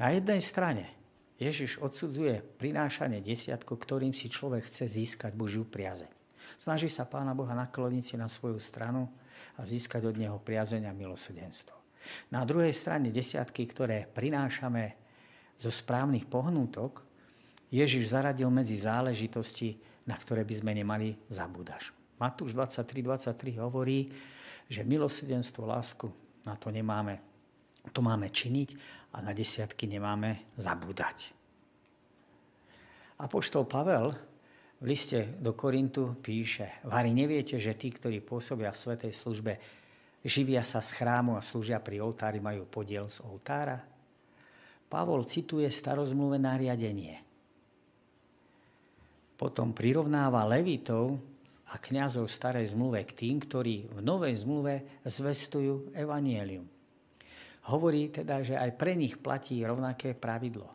Na 0.00 0.16
jednej 0.16 0.40
strane 0.40 0.88
Ježiš 1.36 1.76
odsudzuje 1.76 2.40
prinášanie 2.56 3.20
desiatku, 3.20 3.76
ktorým 3.76 4.16
si 4.16 4.32
človek 4.32 4.64
chce 4.64 4.88
získať 4.88 5.36
Božiu 5.36 5.68
priazeň. 5.68 6.08
Snaží 6.56 6.88
sa 6.88 7.04
Pána 7.04 7.36
Boha 7.36 7.52
nakloniť 7.52 8.02
si 8.02 8.14
na 8.16 8.32
svoju 8.32 8.56
stranu 8.56 9.12
a 9.60 9.68
získať 9.68 10.08
od 10.08 10.16
Neho 10.16 10.40
priazeň 10.40 10.88
a 10.88 10.96
milosrdenstvo. 10.96 11.76
Na 12.32 12.42
druhej 12.48 12.72
strane 12.72 13.12
desiatky, 13.12 13.68
ktoré 13.68 14.08
prinášame 14.08 14.96
zo 15.60 15.70
správnych 15.70 16.26
pohnútok, 16.26 17.04
Ježiš 17.68 18.12
zaradil 18.12 18.48
medzi 18.48 18.80
záležitosti, 18.80 19.91
na 20.06 20.16
ktoré 20.18 20.42
by 20.42 20.54
sme 20.54 20.72
nemali 20.74 21.14
zabúdať. 21.30 21.94
Matúš 22.18 22.54
23.23 22.54 23.58
hovorí, 23.58 24.10
že 24.70 24.86
milosrdenstvo, 24.86 25.66
lásku, 25.66 26.06
na 26.46 26.54
to 26.54 26.70
nemáme, 26.70 27.18
to 27.90 27.98
máme 27.98 28.30
činiť 28.30 28.70
a 29.14 29.22
na 29.22 29.34
desiatky 29.34 29.90
nemáme 29.90 30.54
zabúdať. 30.54 31.34
Apoštol 33.18 33.66
Pavel 33.66 34.14
v 34.82 34.84
liste 34.86 35.38
do 35.38 35.54
Korintu 35.54 36.18
píše, 36.18 36.82
Vary 36.86 37.14
neviete, 37.14 37.58
že 37.58 37.78
tí, 37.78 37.90
ktorí 37.94 38.22
pôsobia 38.22 38.74
v 38.74 38.82
svetej 38.82 39.12
službe, 39.14 39.52
živia 40.26 40.66
sa 40.66 40.82
z 40.82 40.98
chrámu 40.98 41.38
a 41.38 41.42
slúžia 41.42 41.78
pri 41.78 42.02
oltári, 42.02 42.42
majú 42.42 42.66
podiel 42.66 43.06
z 43.06 43.22
oltára? 43.22 43.78
Pavol 44.90 45.22
cituje 45.26 45.70
starozmluvé 45.70 46.38
nariadenie– 46.42 47.22
potom 49.36 49.74
prirovnáva 49.74 50.46
levitov 50.46 51.18
a 51.72 51.80
kňazov 51.80 52.28
v 52.28 52.36
starej 52.36 52.66
zmluve 52.76 53.00
k 53.08 53.12
tým, 53.16 53.36
ktorí 53.40 53.88
v 53.88 53.98
novej 54.04 54.44
zmluve 54.44 55.02
zvestujú 55.08 55.96
evanielium. 55.96 56.68
Hovorí 57.70 58.10
teda, 58.10 58.42
že 58.42 58.58
aj 58.58 58.74
pre 58.74 58.98
nich 58.98 59.16
platí 59.22 59.62
rovnaké 59.62 60.18
pravidlo. 60.18 60.66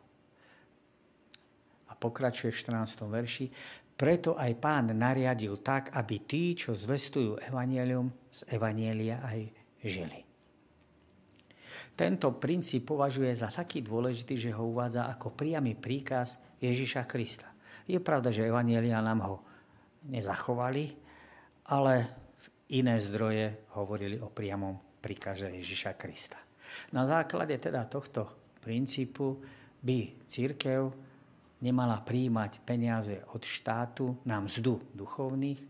A 1.87 1.93
pokračuje 1.93 2.55
v 2.55 2.59
14. 2.63 3.03
verši. 3.11 3.45
Preto 3.97 4.37
aj 4.37 4.53
pán 4.61 4.93
nariadil 4.93 5.57
tak, 5.59 5.91
aby 5.91 6.23
tí, 6.23 6.53
čo 6.53 6.71
zvestujú 6.71 7.41
evanielium, 7.43 8.13
z 8.29 8.45
evanielia 8.53 9.19
aj 9.25 9.39
žili. 9.83 10.21
Tento 11.97 12.29
princíp 12.37 12.93
považuje 12.93 13.33
za 13.33 13.49
taký 13.49 13.81
dôležitý, 13.81 14.37
že 14.37 14.53
ho 14.53 14.69
uvádza 14.69 15.09
ako 15.09 15.33
priamy 15.33 15.73
príkaz 15.73 16.37
Ježiša 16.61 17.09
Krista. 17.09 17.49
Je 17.87 17.99
pravda, 18.03 18.35
že 18.35 18.43
Evanielia 18.43 18.99
nám 18.99 19.19
ho 19.23 19.35
nezachovali, 20.11 20.91
ale 21.71 21.93
iné 22.75 22.99
zdroje 22.99 23.71
hovorili 23.79 24.19
o 24.19 24.27
priamom 24.27 24.99
príkaze 24.99 25.47
Ježiša 25.47 25.95
Krista. 25.95 26.39
Na 26.91 27.07
základe 27.07 27.55
teda 27.63 27.87
tohto 27.87 28.51
princípu 28.59 29.39
by 29.79 30.27
církev 30.27 30.91
nemala 31.63 32.03
príjmať 32.03 32.59
peniaze 32.67 33.23
od 33.31 33.39
štátu 33.39 34.19
na 34.27 34.43
mzdu 34.43 34.83
duchovných, 34.91 35.61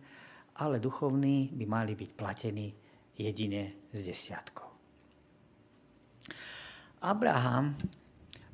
ale 0.57 0.81
duchovní 0.81 1.53
by 1.53 1.65
mali 1.69 1.93
byť 1.93 2.09
platení 2.17 2.73
jedine 3.13 3.87
z 3.93 3.99
desiatkov. 4.09 4.73
Abraham 7.05 7.77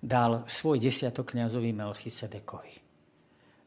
dal 0.04 0.44
svoj 0.52 0.84
desiatok 0.84 1.32
kniazovi 1.32 1.72
Melchisedekovi. 1.72 2.83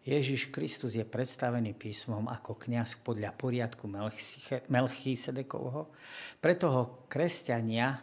Ježiš 0.06 0.54
Kristus 0.54 0.94
je 0.94 1.02
predstavený 1.02 1.74
písmom 1.74 2.30
ako 2.30 2.54
kňaz 2.54 3.02
podľa 3.02 3.34
poriadku 3.34 3.90
Melchisedekovho. 4.70 5.90
Preto 6.38 6.66
ho 6.70 6.82
kresťania 7.10 7.98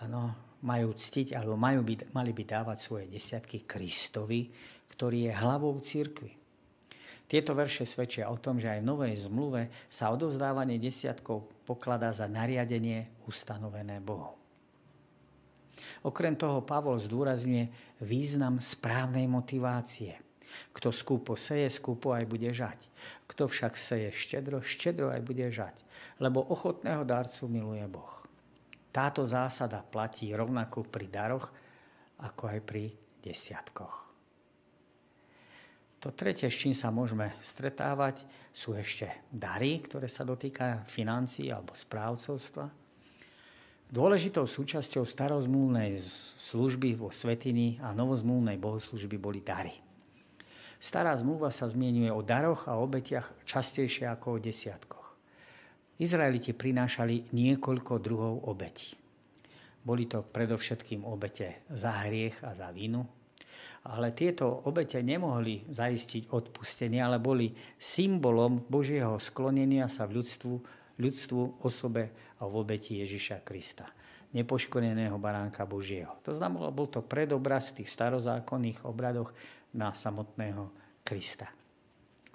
ano, 0.00 0.56
majú 0.64 0.96
ctiť, 0.96 1.36
alebo 1.36 1.60
majú 1.60 1.84
byť, 1.84 2.16
mali 2.16 2.32
by 2.32 2.42
dávať 2.48 2.78
svoje 2.80 3.12
desiatky 3.12 3.68
Kristovi, 3.68 4.48
ktorý 4.88 5.28
je 5.28 5.32
hlavou 5.36 5.76
církvy. 5.76 6.32
Tieto 7.28 7.52
verše 7.52 7.84
svedčia 7.84 8.32
o 8.32 8.40
tom, 8.40 8.56
že 8.56 8.72
aj 8.72 8.80
v 8.80 8.88
Novej 8.88 9.28
zmluve 9.28 9.68
sa 9.92 10.08
odovzdávanie 10.16 10.80
desiatkov 10.80 11.44
pokladá 11.68 12.08
za 12.16 12.24
nariadenie 12.24 13.20
ustanovené 13.28 14.00
Bohom. 14.00 14.32
Okrem 16.08 16.40
toho 16.40 16.64
Pavol 16.64 16.96
zdôrazňuje 16.96 17.68
význam 18.00 18.64
správnej 18.64 19.28
motivácie. 19.28 20.23
Kto 20.72 20.90
skúpo 20.90 21.38
seje, 21.38 21.70
skúpo 21.70 22.12
aj 22.14 22.24
bude 22.26 22.50
žať. 22.50 22.78
Kto 23.30 23.46
však 23.46 23.78
seje 23.78 24.10
štedro, 24.14 24.60
štedro 24.60 25.10
aj 25.10 25.22
bude 25.22 25.46
žať. 25.50 25.76
Lebo 26.18 26.42
ochotného 26.46 27.02
darcu 27.06 27.46
miluje 27.46 27.84
Boh. 27.86 28.24
Táto 28.94 29.26
zásada 29.26 29.82
platí 29.82 30.30
rovnako 30.30 30.86
pri 30.86 31.10
daroch, 31.10 31.50
ako 32.22 32.42
aj 32.46 32.60
pri 32.62 32.94
desiatkoch. 33.24 34.06
To 36.04 36.12
tretie, 36.12 36.52
s 36.52 36.60
čím 36.60 36.76
sa 36.76 36.92
môžeme 36.92 37.32
stretávať, 37.40 38.28
sú 38.52 38.76
ešte 38.76 39.08
dary, 39.32 39.80
ktoré 39.80 40.06
sa 40.06 40.20
dotýkajú 40.20 40.84
financií 40.84 41.48
alebo 41.48 41.72
správcovstva. 41.72 42.68
Dôležitou 43.88 44.44
súčasťou 44.44 45.04
starozmúlnej 45.08 45.96
služby 46.36 46.96
vo 46.96 47.08
Svetiny 47.08 47.80
a 47.80 47.96
novozmúlnej 47.96 48.60
bohoslužby 48.60 49.16
boli 49.16 49.40
dary. 49.40 49.83
Stará 50.84 51.16
zmluva 51.16 51.48
sa 51.48 51.64
zmienuje 51.64 52.12
o 52.12 52.20
daroch 52.20 52.68
a 52.68 52.76
obetiach 52.76 53.32
častejšie 53.48 54.04
ako 54.04 54.36
o 54.36 54.42
desiatkoch. 54.42 55.16
Izraeliti 55.96 56.52
prinášali 56.52 57.32
niekoľko 57.32 57.92
druhov 58.04 58.44
obetí. 58.44 58.92
Boli 59.80 60.04
to 60.04 60.20
predovšetkým 60.20 61.08
obete 61.08 61.64
za 61.72 62.04
hriech 62.04 62.44
a 62.44 62.52
za 62.52 62.68
vinu, 62.68 63.00
ale 63.88 64.12
tieto 64.12 64.44
obete 64.68 65.00
nemohli 65.00 65.64
zaistiť 65.72 66.28
odpustenie, 66.28 67.00
ale 67.00 67.16
boli 67.16 67.56
symbolom 67.80 68.68
Božieho 68.68 69.16
sklonenia 69.16 69.88
sa 69.88 70.04
v 70.04 70.20
ľudstvu, 70.20 70.54
ľudstvu 71.00 71.64
osobe 71.64 72.12
a 72.36 72.44
v 72.44 72.52
obeti 72.60 73.00
Ježiša 73.00 73.40
Krista 73.40 73.88
nepoškodeného 74.34 75.14
baránka 75.14 75.62
Božieho. 75.62 76.10
To 76.26 76.34
znamenalo, 76.34 76.74
bol 76.74 76.90
to 76.90 76.98
predobraz 77.06 77.70
v 77.70 77.86
tých 77.86 77.94
starozákonných 77.94 78.82
obradoch 78.82 79.30
na 79.74 79.94
samotného 79.94 80.70
Krista. 81.04 81.50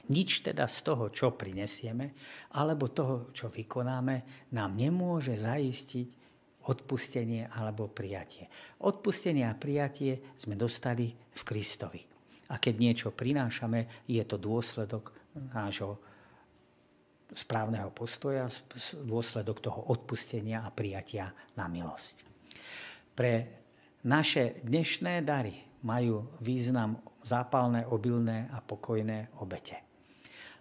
Nič 0.09 0.41
teda 0.41 0.65
z 0.65 0.77
toho, 0.81 1.13
čo 1.13 1.37
prinesieme, 1.37 2.17
alebo 2.57 2.89
toho, 2.89 3.29
čo 3.29 3.53
vykonáme, 3.53 4.49
nám 4.57 4.71
nemôže 4.73 5.37
zaistiť 5.37 6.07
odpustenie 6.65 7.45
alebo 7.49 7.87
prijatie. 7.87 8.49
Odpustenie 8.83 9.45
a 9.45 9.53
prijatie 9.53 10.35
sme 10.35 10.57
dostali 10.57 11.13
v 11.13 11.41
Kristovi. 11.45 12.01
A 12.49 12.57
keď 12.57 12.75
niečo 12.81 13.09
prinášame, 13.13 14.05
je 14.09 14.21
to 14.25 14.41
dôsledok 14.41 15.13
nášho 15.53 16.01
správneho 17.29 17.93
postoja, 17.93 18.49
dôsledok 19.05 19.61
toho 19.61 19.93
odpustenia 19.93 20.65
a 20.65 20.73
prijatia 20.73 21.29
na 21.53 21.69
milosť. 21.69 22.25
Pre 23.13 23.33
naše 24.09 24.65
dnešné 24.65 25.21
dary 25.21 25.53
majú 25.85 26.25
význam 26.41 26.97
zápalné, 27.23 27.85
obilné 27.87 28.49
a 28.53 28.63
pokojné 28.63 29.39
obete. 29.43 29.75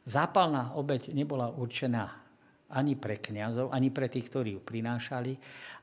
Zápalná 0.09 0.73
obeť 0.79 1.13
nebola 1.13 1.53
určená 1.53 2.29
ani 2.69 2.97
pre 2.97 3.21
kňazov, 3.21 3.73
ani 3.73 3.89
pre 3.89 4.13
tých, 4.13 4.29
ktorí 4.29 4.57
ju 4.57 4.61
prinášali, 4.61 5.33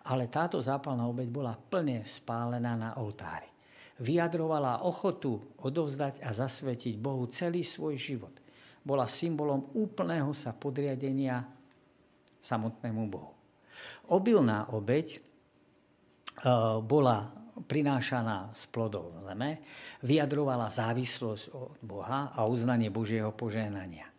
ale 0.06 0.30
táto 0.30 0.62
zápalná 0.62 1.10
obeď 1.10 1.28
bola 1.34 1.54
plne 1.58 2.06
spálená 2.06 2.78
na 2.78 2.90
oltári. 3.02 3.50
Vyjadrovala 4.02 4.84
ochotu 4.84 5.56
odovzdať 5.64 6.22
a 6.22 6.30
zasvetiť 6.36 7.00
Bohu 7.00 7.26
celý 7.32 7.64
svoj 7.64 7.96
život. 7.96 8.34
Bola 8.86 9.10
symbolom 9.10 9.72
úplného 9.74 10.30
sa 10.36 10.54
podriadenia 10.54 11.42
samotnému 12.38 13.04
Bohu. 13.10 13.34
Obilná 14.14 14.70
obeď 14.70 15.18
e, 15.18 15.20
bola 16.86 17.45
prinášaná 17.56 18.52
z 18.52 18.64
plodov 18.68 19.16
zeme, 19.24 19.64
vyjadrovala 20.04 20.68
závislosť 20.68 21.44
od 21.56 21.80
Boha 21.80 22.36
a 22.36 22.44
uznanie 22.44 22.92
Božieho 22.92 23.32
požehnania 23.32 24.16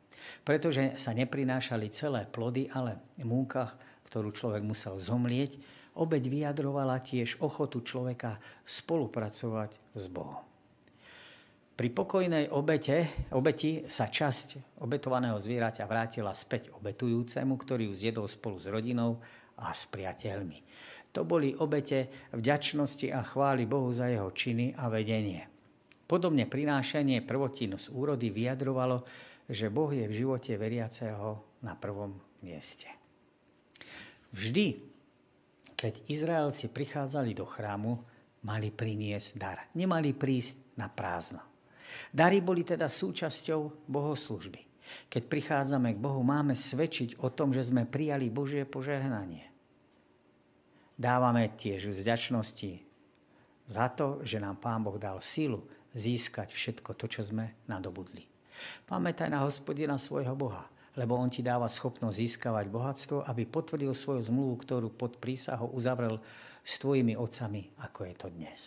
pretože 0.46 0.94
sa 0.94 1.10
neprinášali 1.10 1.90
celé 1.90 2.22
plody, 2.26 2.70
ale 2.70 3.02
múka, 3.22 3.74
ktorú 4.06 4.30
človek 4.30 4.62
musel 4.62 4.98
zomlieť, 4.98 5.58
obeď 5.98 6.22
vyjadrovala 6.30 7.02
tiež 7.02 7.42
ochotu 7.42 7.82
človeka 7.82 8.38
spolupracovať 8.62 9.74
s 9.96 10.04
Bohom. 10.06 10.46
Pri 11.76 11.92
pokojnej 11.92 12.48
obete, 12.48 13.28
obeti 13.36 13.84
sa 13.84 14.08
časť 14.08 14.80
obetovaného 14.80 15.36
zvieraťa 15.36 15.84
vrátila 15.84 16.32
späť 16.32 16.72
obetujúcemu, 16.72 17.52
ktorý 17.52 17.92
ju 17.92 17.94
zjedol 18.06 18.26
spolu 18.32 18.56
s 18.56 18.70
rodinou 18.70 19.20
a 19.60 19.76
s 19.76 19.84
priateľmi. 19.84 20.64
To 21.16 21.24
boli 21.24 21.56
obete 21.56 22.28
vďačnosti 22.36 23.08
a 23.08 23.24
chvály 23.24 23.64
Bohu 23.64 23.88
za 23.88 24.12
jeho 24.12 24.28
činy 24.36 24.76
a 24.76 24.92
vedenie. 24.92 25.48
Podobne 26.04 26.44
prinášanie 26.44 27.24
prvotinu 27.24 27.80
z 27.80 27.88
úrody 27.90 28.28
vyjadrovalo 28.28 29.02
že 29.46 29.70
Boh 29.70 29.90
je 29.94 30.06
v 30.10 30.18
živote 30.26 30.58
veriaceho 30.58 31.62
na 31.62 31.78
prvom 31.78 32.18
mieste. 32.42 32.90
Vždy, 34.34 34.82
keď 35.78 36.10
Izraelci 36.10 36.66
prichádzali 36.66 37.30
do 37.32 37.46
chrámu, 37.46 37.94
mali 38.42 38.74
priniesť 38.74 39.28
dar. 39.38 39.58
Nemali 39.78 40.10
prísť 40.12 40.78
na 40.78 40.90
prázdno. 40.90 41.42
Dary 42.10 42.42
boli 42.42 42.66
teda 42.66 42.90
súčasťou 42.90 43.86
bohoslužby. 43.86 44.60
Keď 45.06 45.22
prichádzame 45.26 45.94
k 45.94 46.02
Bohu, 46.02 46.22
máme 46.22 46.54
svedčiť 46.54 47.22
o 47.22 47.30
tom, 47.30 47.54
že 47.54 47.66
sme 47.66 47.86
prijali 47.86 48.30
Božie 48.30 48.66
požehnanie. 48.66 49.55
Dávame 50.96 51.52
tiež 51.52 51.92
vďačnosti 51.92 52.80
za 53.68 53.86
to, 53.92 54.24
že 54.24 54.40
nám 54.40 54.56
Pán 54.56 54.80
Boh 54.80 54.96
dal 54.96 55.20
silu 55.20 55.60
získať 55.92 56.56
všetko 56.56 56.96
to, 56.96 57.04
čo 57.04 57.20
sme 57.20 57.52
nadobudli. 57.68 58.24
Pamätaj 58.88 59.28
na 59.28 59.44
hospodina 59.44 60.00
svojho 60.00 60.32
Boha, 60.32 60.64
lebo 60.96 61.20
on 61.20 61.28
ti 61.28 61.44
dáva 61.44 61.68
schopnosť 61.68 62.16
získavať 62.16 62.66
bohatstvo, 62.72 63.28
aby 63.28 63.44
potvrdil 63.44 63.92
svoju 63.92 64.24
zmluvu, 64.24 64.56
ktorú 64.64 64.88
pod 64.88 65.20
prísahou 65.20 65.68
uzavrel 65.76 66.16
s 66.64 66.80
tvojimi 66.80 67.12
otcami, 67.12 67.76
ako 67.84 68.00
je 68.08 68.14
to 68.16 68.28
dnes. 68.32 68.60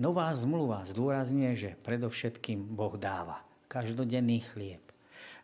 Nová 0.00 0.32
zmluva 0.32 0.88
zdôrazňuje, 0.88 1.52
že 1.52 1.78
predovšetkým 1.84 2.64
Boh 2.72 2.96
dáva 2.96 3.44
každodenný 3.68 4.40
chlieb, 4.56 4.82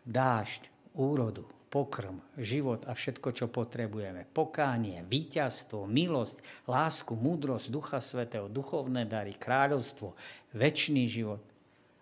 dážď, 0.08 0.72
úrodu, 0.96 1.44
pokrm, 1.70 2.18
život 2.34 2.82
a 2.90 2.92
všetko, 2.98 3.30
čo 3.30 3.46
potrebujeme. 3.46 4.26
Pokánie, 4.26 5.06
víťazstvo, 5.06 5.86
milosť, 5.86 6.66
lásku, 6.66 7.14
múdrosť, 7.14 7.70
Ducha 7.70 8.02
Svetého, 8.02 8.50
duchovné 8.50 9.06
dary, 9.06 9.38
kráľovstvo, 9.38 10.18
väčší 10.58 11.06
život. 11.06 11.40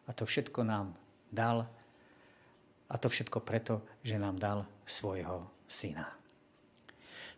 A 0.08 0.16
to 0.16 0.24
všetko 0.24 0.64
nám 0.64 0.96
dal. 1.28 1.68
A 2.88 2.96
to 2.96 3.12
všetko 3.12 3.44
preto, 3.44 3.84
že 4.00 4.16
nám 4.16 4.40
dal 4.40 4.64
svojho 4.88 5.44
syna. 5.68 6.08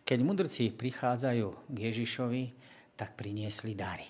Keď 0.07 0.19
mudrci 0.23 0.71
prichádzajú 0.71 1.47
k 1.67 1.77
Ježišovi, 1.91 2.43
tak 2.95 3.19
priniesli 3.19 3.75
dary. 3.75 4.07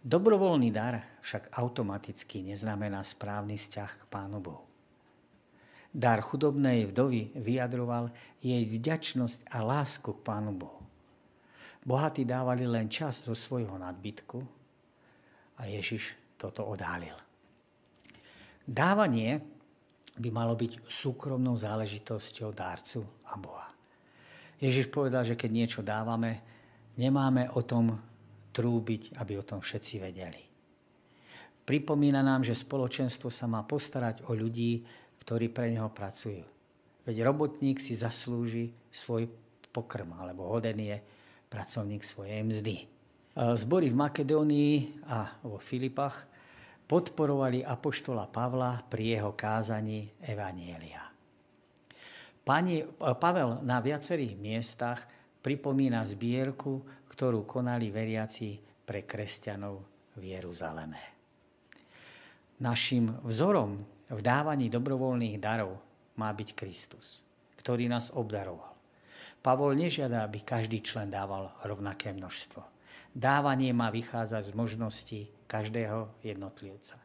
Dobrovoľný 0.00 0.72
dar 0.72 1.20
však 1.20 1.52
automaticky 1.52 2.40
neznamená 2.40 3.04
správny 3.04 3.60
vzťah 3.60 3.90
k 4.00 4.02
Pánu 4.08 4.40
Bohu. 4.40 4.69
Dar 5.90 6.22
chudobnej 6.22 6.86
vdovy 6.86 7.34
vyjadroval 7.34 8.14
jej 8.38 8.62
vďačnosť 8.62 9.50
a 9.50 9.58
lásku 9.58 10.06
k 10.06 10.22
Pánu 10.22 10.54
Bohu. 10.54 10.86
Bohatí 11.82 12.22
dávali 12.22 12.62
len 12.68 12.86
čas 12.86 13.26
zo 13.26 13.34
svojho 13.34 13.74
nadbytku 13.74 14.38
a 15.58 15.66
Ježiš 15.66 16.14
toto 16.38 16.62
odhalil. 16.62 17.16
Dávanie 18.62 19.42
by 20.14 20.28
malo 20.30 20.54
byť 20.54 20.86
súkromnou 20.86 21.58
záležitosťou 21.58 22.54
dárcu 22.54 23.02
a 23.26 23.34
Boha. 23.40 23.68
Ježiš 24.60 24.92
povedal, 24.92 25.24
že 25.24 25.34
keď 25.34 25.50
niečo 25.50 25.80
dávame, 25.80 26.44
nemáme 27.00 27.48
o 27.56 27.64
tom 27.64 27.96
trúbiť, 28.52 29.16
aby 29.16 29.40
o 29.40 29.46
tom 29.46 29.64
všetci 29.64 29.94
vedeli. 29.98 30.42
Pripomína 31.64 32.20
nám, 32.20 32.44
že 32.44 32.52
spoločenstvo 32.52 33.32
sa 33.32 33.48
má 33.48 33.64
postarať 33.64 34.26
o 34.28 34.36
ľudí, 34.36 34.84
ktorí 35.22 35.52
pre 35.52 35.70
neho 35.70 35.92
pracujú. 35.92 36.42
Veď 37.04 37.24
robotník 37.28 37.80
si 37.80 37.96
zaslúži 37.96 38.72
svoj 38.92 39.28
pokrm, 39.70 40.16
alebo 40.18 40.50
hoden 40.50 40.80
je 40.80 40.98
pracovník 41.48 42.02
svojej 42.02 42.42
mzdy. 42.44 42.76
Zbory 43.36 43.88
v 43.88 43.96
Makedónii 43.96 44.74
a 45.06 45.38
vo 45.46 45.62
Filipách 45.62 46.26
podporovali 46.90 47.62
apoštola 47.62 48.26
Pavla 48.26 48.82
pri 48.82 49.16
jeho 49.16 49.32
kázaní 49.38 50.10
Evanielia. 50.18 51.06
Pani, 52.42 52.82
Pavel 52.98 53.62
na 53.62 53.78
viacerých 53.78 54.34
miestach 54.34 55.06
pripomína 55.38 56.02
zbierku, 56.02 56.82
ktorú 57.06 57.46
konali 57.46 57.94
veriaci 57.94 58.58
pre 58.82 59.06
kresťanov 59.06 59.86
v 60.18 60.34
Jeruzaleme. 60.34 60.98
Našim 62.58 63.14
vzorom 63.22 63.78
v 64.10 64.20
dávaní 64.20 64.66
dobrovoľných 64.66 65.38
darov 65.38 65.78
má 66.18 66.34
byť 66.34 66.58
Kristus, 66.58 67.22
ktorý 67.62 67.86
nás 67.86 68.10
obdaroval. 68.10 68.74
Pavol 69.40 69.78
nežiada, 69.78 70.26
aby 70.26 70.42
každý 70.42 70.82
člen 70.82 71.08
dával 71.08 71.54
rovnaké 71.64 72.12
množstvo. 72.12 72.60
Dávanie 73.14 73.70
má 73.72 73.88
vychádzať 73.88 74.50
z 74.50 74.52
možností 74.52 75.20
každého 75.46 76.10
jednotlivca. 76.26 76.98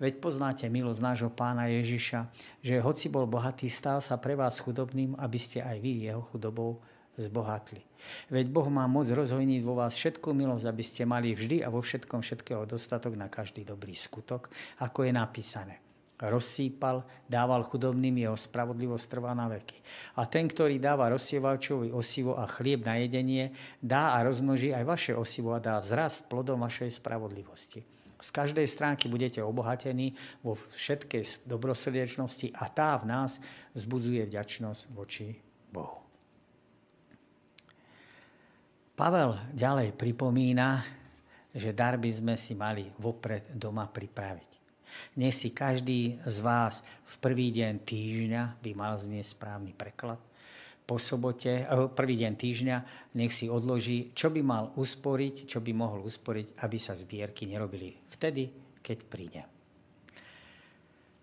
Veď 0.00 0.20
poznáte 0.20 0.66
milosť 0.66 1.00
nášho 1.00 1.30
pána 1.32 1.68
Ježiša, 1.70 2.26
že 2.64 2.82
hoci 2.82 3.06
bol 3.12 3.28
bohatý, 3.28 3.68
stal 3.68 4.02
sa 4.02 4.16
pre 4.18 4.34
vás 4.34 4.58
chudobným, 4.58 5.14
aby 5.16 5.38
ste 5.38 5.60
aj 5.60 5.76
vy 5.78 6.08
jeho 6.08 6.24
chudobou 6.28 6.80
zbohatli. 7.20 7.84
Veď 8.32 8.48
Boh 8.48 8.68
má 8.70 8.86
moc 8.88 9.10
rozhojniť 9.10 9.60
vo 9.62 9.76
vás 9.76 9.92
všetkú 9.98 10.32
milosť, 10.32 10.64
aby 10.66 10.82
ste 10.86 11.02
mali 11.04 11.34
vždy 11.34 11.66
a 11.66 11.68
vo 11.68 11.84
všetkom 11.84 12.24
všetkého 12.24 12.64
dostatok 12.64 13.18
na 13.18 13.28
každý 13.28 13.66
dobrý 13.66 13.92
skutok, 13.92 14.48
ako 14.80 15.04
je 15.04 15.12
napísané 15.12 15.87
rozsýpal, 16.26 17.06
dával 17.30 17.62
chudobným, 17.62 18.26
jeho 18.26 18.34
spravodlivosť 18.34 19.06
trvá 19.06 19.30
na 19.38 19.46
veky. 19.46 19.78
A 20.18 20.26
ten, 20.26 20.50
ktorý 20.50 20.82
dáva 20.82 21.06
rozsievačovi 21.14 21.94
osivo 21.94 22.34
a 22.34 22.50
chlieb 22.50 22.82
na 22.82 22.98
jedenie, 22.98 23.54
dá 23.78 24.18
a 24.18 24.26
rozmnoží 24.26 24.74
aj 24.74 24.82
vaše 24.82 25.12
osivo 25.14 25.54
a 25.54 25.62
dá 25.62 25.78
vzrast 25.78 26.26
plodom 26.26 26.66
vašej 26.66 26.98
spravodlivosti. 26.98 27.86
Z 28.18 28.34
každej 28.34 28.66
stránky 28.66 29.06
budete 29.06 29.38
obohatení 29.38 30.18
vo 30.42 30.58
všetkej 30.58 31.46
dobrosrdečnosti 31.46 32.50
a 32.50 32.66
tá 32.66 32.98
v 32.98 33.06
nás 33.06 33.38
zbudzuje 33.78 34.26
vďačnosť 34.26 34.82
voči 34.90 35.38
Bohu. 35.70 36.02
Pavel 38.98 39.54
ďalej 39.54 39.94
pripomína, 39.94 40.82
že 41.54 41.70
dar 41.70 41.94
by 41.94 42.10
sme 42.10 42.34
si 42.34 42.58
mali 42.58 42.90
vopred 42.98 43.54
doma 43.54 43.86
pripraviť. 43.86 44.47
Nech 45.16 45.34
si 45.34 45.52
každý 45.52 46.20
z 46.22 46.36
vás 46.40 46.86
v 47.08 47.14
prvý 47.18 47.48
deň 47.52 47.82
týždňa 47.82 48.42
by 48.62 48.70
mal 48.76 48.94
znieť 48.96 49.36
správny 49.36 49.72
preklad. 49.74 50.20
Po 50.88 50.96
sobote, 50.96 51.64
eh, 51.64 51.68
prvý 51.92 52.16
deň 52.16 52.32
týždňa, 52.36 52.76
nech 53.16 53.32
si 53.32 53.52
odloží, 53.52 54.12
čo 54.16 54.32
by 54.32 54.40
mal 54.40 54.72
usporiť, 54.72 55.44
čo 55.44 55.60
by 55.60 55.72
mohol 55.76 56.04
usporiť, 56.08 56.64
aby 56.64 56.78
sa 56.80 56.96
zbierky 56.96 57.44
nerobili 57.44 57.92
vtedy, 58.08 58.48
keď 58.80 58.98
príde. 59.04 59.42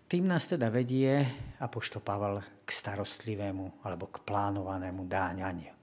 Tým 0.06 0.22
nás 0.22 0.46
teda 0.46 0.70
vedie 0.70 1.18
Apoštol 1.58 1.98
Pavel 1.98 2.38
k 2.62 2.70
starostlivému 2.70 3.82
alebo 3.82 4.06
k 4.06 4.22
plánovanému 4.22 5.02
dáňaniu. 5.02 5.74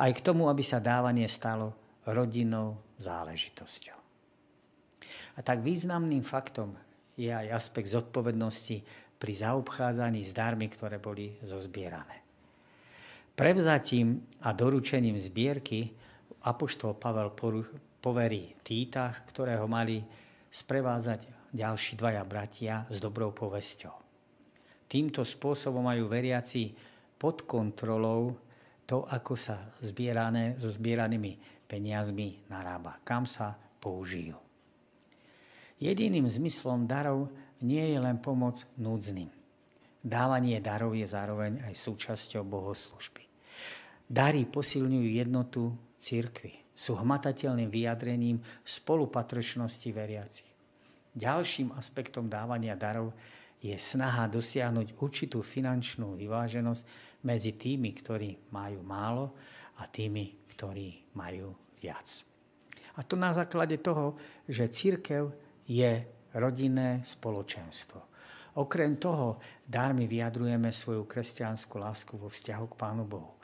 Aj 0.00 0.08
k 0.08 0.24
tomu, 0.24 0.48
aby 0.48 0.64
sa 0.64 0.80
dávanie 0.80 1.28
stalo 1.28 1.76
rodinnou 2.08 2.80
záležitosťou. 2.96 3.98
A 5.36 5.38
tak 5.44 5.60
významným 5.60 6.24
faktom 6.24 6.72
je 7.16 7.32
aj 7.32 7.48
aspekt 7.50 7.88
zodpovednosti 7.90 8.84
pri 9.16 9.32
zaobchádzaní 9.32 10.20
s 10.22 10.36
darmi, 10.36 10.68
ktoré 10.68 11.00
boli 11.00 11.40
zozbierané. 11.40 12.20
Prevzatím 13.36 14.24
a 14.44 14.52
doručením 14.52 15.16
zbierky 15.20 15.92
apoštol 16.44 16.96
Pavel 16.96 17.32
poverí 18.00 18.56
Týta, 18.64 19.12
ktorého 19.28 19.68
mali 19.68 20.00
sprevádzať 20.48 21.52
ďalší 21.52 21.92
dvaja 21.96 22.22
bratia 22.24 22.84
s 22.88 23.00
dobrou 23.00 23.32
povesťou. 23.32 23.92
Týmto 24.86 25.26
spôsobom 25.26 25.84
majú 25.84 26.06
veriaci 26.06 26.72
pod 27.18 27.42
kontrolou 27.48 28.38
to, 28.86 29.02
ako 29.10 29.34
sa 29.34 29.74
zbierané, 29.82 30.54
so 30.56 30.70
zbieranými 30.70 31.66
peniazmi 31.66 32.46
narába, 32.46 33.02
kam 33.02 33.26
sa 33.26 33.58
použijú. 33.82 34.45
Jediným 35.76 36.24
zmyslom 36.24 36.88
darov 36.88 37.28
nie 37.60 37.92
je 37.92 37.98
len 38.00 38.16
pomoc 38.16 38.64
núdznym. 38.80 39.28
Dávanie 40.00 40.62
darov 40.62 40.96
je 40.96 41.04
zároveň 41.04 41.66
aj 41.66 41.74
súčasťou 41.76 42.46
bohoslužby. 42.46 43.26
Dary 44.06 44.46
posilňujú 44.46 45.08
jednotu 45.18 45.74
církvy. 45.98 46.62
Sú 46.76 46.94
hmatateľným 46.94 47.72
vyjadrením 47.72 48.38
spolupatrčnosti 48.62 49.88
veriacich. 49.90 50.52
Ďalším 51.16 51.72
aspektom 51.74 52.28
dávania 52.28 52.76
darov 52.76 53.16
je 53.58 53.72
snaha 53.74 54.28
dosiahnuť 54.28 55.00
určitú 55.00 55.40
finančnú 55.40 56.12
vyváženosť 56.14 56.82
medzi 57.24 57.56
tými, 57.56 57.90
ktorí 57.96 58.52
majú 58.52 58.84
málo 58.84 59.32
a 59.80 59.88
tými, 59.88 60.52
ktorí 60.54 61.16
majú 61.16 61.56
viac. 61.80 62.22
A 62.96 63.04
to 63.04 63.16
na 63.16 63.32
základe 63.32 63.80
toho, 63.80 64.16
že 64.46 64.68
církev 64.68 65.45
je 65.66 66.02
rodinné 66.34 67.02
spoločenstvo. 67.02 68.00
Okrem 68.56 68.96
toho, 68.96 69.36
dármi 69.68 70.08
vyjadrujeme 70.08 70.72
svoju 70.72 71.04
kresťanskú 71.04 71.76
lásku 71.76 72.16
vo 72.16 72.32
vzťahu 72.32 72.64
k 72.72 72.78
Pánu 72.80 73.04
Bohu. 73.04 73.36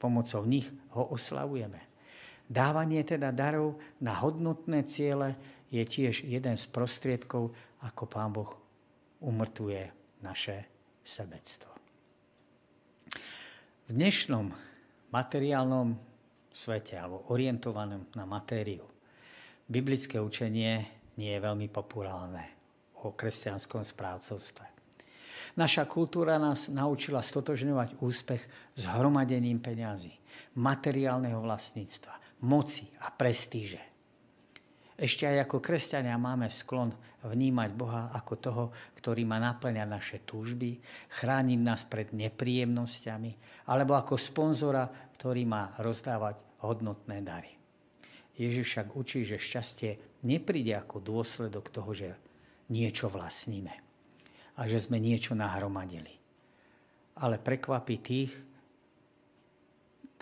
Pomocou 0.00 0.42
nich 0.48 0.66
ho 0.96 1.12
oslavujeme. 1.12 1.78
Dávanie 2.48 3.04
teda 3.04 3.28
darov 3.30 3.76
na 4.00 4.16
hodnotné 4.18 4.88
ciele 4.88 5.36
je 5.68 5.84
tiež 5.84 6.24
jeden 6.24 6.56
z 6.56 6.64
prostriedkov, 6.68 7.52
ako 7.84 8.02
Pán 8.08 8.32
Boh 8.32 8.50
umrtuje 9.20 9.88
naše 10.24 10.64
sebectvo. 11.04 11.70
V 13.86 13.90
dnešnom 13.90 14.48
materiálnom 15.12 15.96
svete, 16.52 16.96
alebo 16.96 17.28
orientovanom 17.28 18.08
na 18.16 18.24
matériu, 18.24 18.84
biblické 19.68 20.20
učenie 20.20 21.01
nie 21.18 21.32
je 21.32 21.40
veľmi 21.40 21.68
populárne 21.68 22.44
o 23.02 23.12
kresťanskom 23.12 23.82
správcovstve. 23.82 24.64
Naša 25.58 25.84
kultúra 25.84 26.40
nás 26.40 26.72
naučila 26.72 27.20
stotožňovať 27.20 28.00
úspech 28.00 28.42
s 28.72 28.82
hromadením 28.88 29.60
peňazí, 29.60 30.14
materiálneho 30.56 31.44
vlastníctva, 31.44 32.44
moci 32.48 32.88
a 33.04 33.12
prestíže. 33.12 33.92
Ešte 34.96 35.26
aj 35.26 35.50
ako 35.50 35.58
kresťania 35.58 36.14
máme 36.16 36.46
sklon 36.46 36.94
vnímať 37.26 37.70
Boha 37.74 38.14
ako 38.14 38.34
toho, 38.38 38.64
ktorý 38.96 39.26
má 39.26 39.42
naplňať 39.42 39.88
naše 39.88 40.18
túžby, 40.22 40.78
chrániť 41.20 41.60
nás 41.60 41.82
pred 41.84 42.14
nepríjemnosťami, 42.14 43.64
alebo 43.68 43.98
ako 43.98 44.14
sponzora, 44.14 44.86
ktorý 45.18 45.42
má 45.44 45.74
rozdávať 45.82 46.38
hodnotné 46.62 47.18
dary. 47.20 47.52
Ježiš 48.38 48.66
však 48.72 48.88
učí, 48.96 49.26
že 49.26 49.42
šťastie 49.42 50.11
nepríde 50.22 50.74
ako 50.78 51.02
dôsledok 51.02 51.70
toho, 51.70 51.90
že 51.92 52.08
niečo 52.70 53.10
vlastníme 53.10 53.74
a 54.56 54.60
že 54.70 54.78
sme 54.78 55.02
niečo 55.02 55.34
nahromadili. 55.34 56.14
Ale 57.18 57.36
prekvapí 57.36 57.96
tých, 58.00 58.32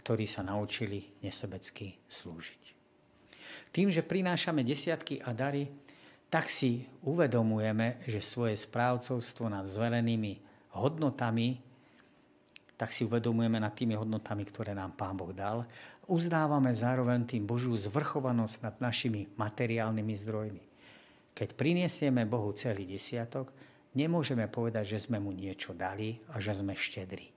ktorí 0.00 0.24
sa 0.26 0.42
naučili 0.42 1.22
nesebecky 1.22 1.94
slúžiť. 2.08 2.62
Tým, 3.70 3.94
že 3.94 4.02
prinášame 4.02 4.66
desiatky 4.66 5.22
a 5.22 5.30
dary, 5.30 5.70
tak 6.26 6.50
si 6.50 6.86
uvedomujeme, 7.06 8.02
že 8.06 8.18
svoje 8.22 8.58
správcovstvo 8.58 9.46
nad 9.46 9.66
zverenými 9.66 10.42
hodnotami, 10.74 11.69
tak 12.80 12.96
si 12.96 13.04
uvedomujeme 13.04 13.60
nad 13.60 13.76
tými 13.76 13.92
hodnotami, 13.92 14.40
ktoré 14.48 14.72
nám 14.72 14.96
Pán 14.96 15.12
Boh 15.12 15.36
dal. 15.36 15.68
Uznávame 16.08 16.72
zároveň 16.72 17.28
tým 17.28 17.44
Božú 17.44 17.76
zvrchovanosť 17.76 18.64
nad 18.64 18.74
našimi 18.80 19.28
materiálnymi 19.36 20.14
zdrojmi. 20.16 20.64
Keď 21.36 21.48
priniesieme 21.60 22.24
Bohu 22.24 22.56
celý 22.56 22.88
desiatok, 22.88 23.52
nemôžeme 23.92 24.48
povedať, 24.48 24.96
že 24.96 25.04
sme 25.04 25.20
mu 25.20 25.28
niečo 25.28 25.76
dali 25.76 26.16
a 26.32 26.40
že 26.40 26.56
sme 26.56 26.72
štedri. 26.72 27.28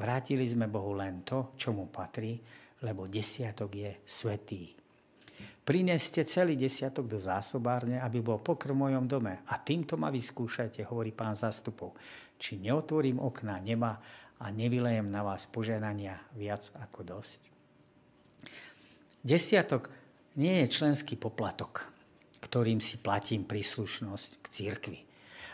Vrátili 0.00 0.48
sme 0.48 0.64
Bohu 0.64 0.96
len 0.96 1.28
to, 1.28 1.52
čo 1.60 1.76
mu 1.76 1.92
patrí, 1.92 2.40
lebo 2.80 3.04
desiatok 3.04 3.76
je 3.76 3.90
svetý. 4.08 4.72
Prineste 5.60 6.24
celý 6.24 6.56
desiatok 6.56 7.04
do 7.04 7.20
zásobárne, 7.20 8.00
aby 8.00 8.24
bol 8.24 8.40
pokrm 8.40 8.72
v 8.72 8.82
mojom 8.88 9.04
dome. 9.04 9.44
A 9.44 9.60
týmto 9.60 10.00
ma 10.00 10.08
vyskúšajte, 10.08 10.88
hovorí 10.88 11.12
pán 11.12 11.36
zastupov. 11.36 11.92
Či 12.40 12.56
neotvorím 12.64 13.20
okná 13.20 13.60
neba 13.60 14.00
a 14.40 14.48
nevylejem 14.48 15.12
na 15.12 15.20
vás 15.20 15.44
poženania 15.44 16.16
viac 16.32 16.72
ako 16.80 17.00
dosť. 17.04 17.40
Desiatok 19.20 19.92
nie 20.40 20.64
je 20.64 20.72
členský 20.72 21.20
poplatok, 21.20 21.92
ktorým 22.40 22.80
si 22.80 22.96
platím 22.96 23.44
príslušnosť 23.44 24.30
k 24.40 24.46
církvi. 24.48 25.00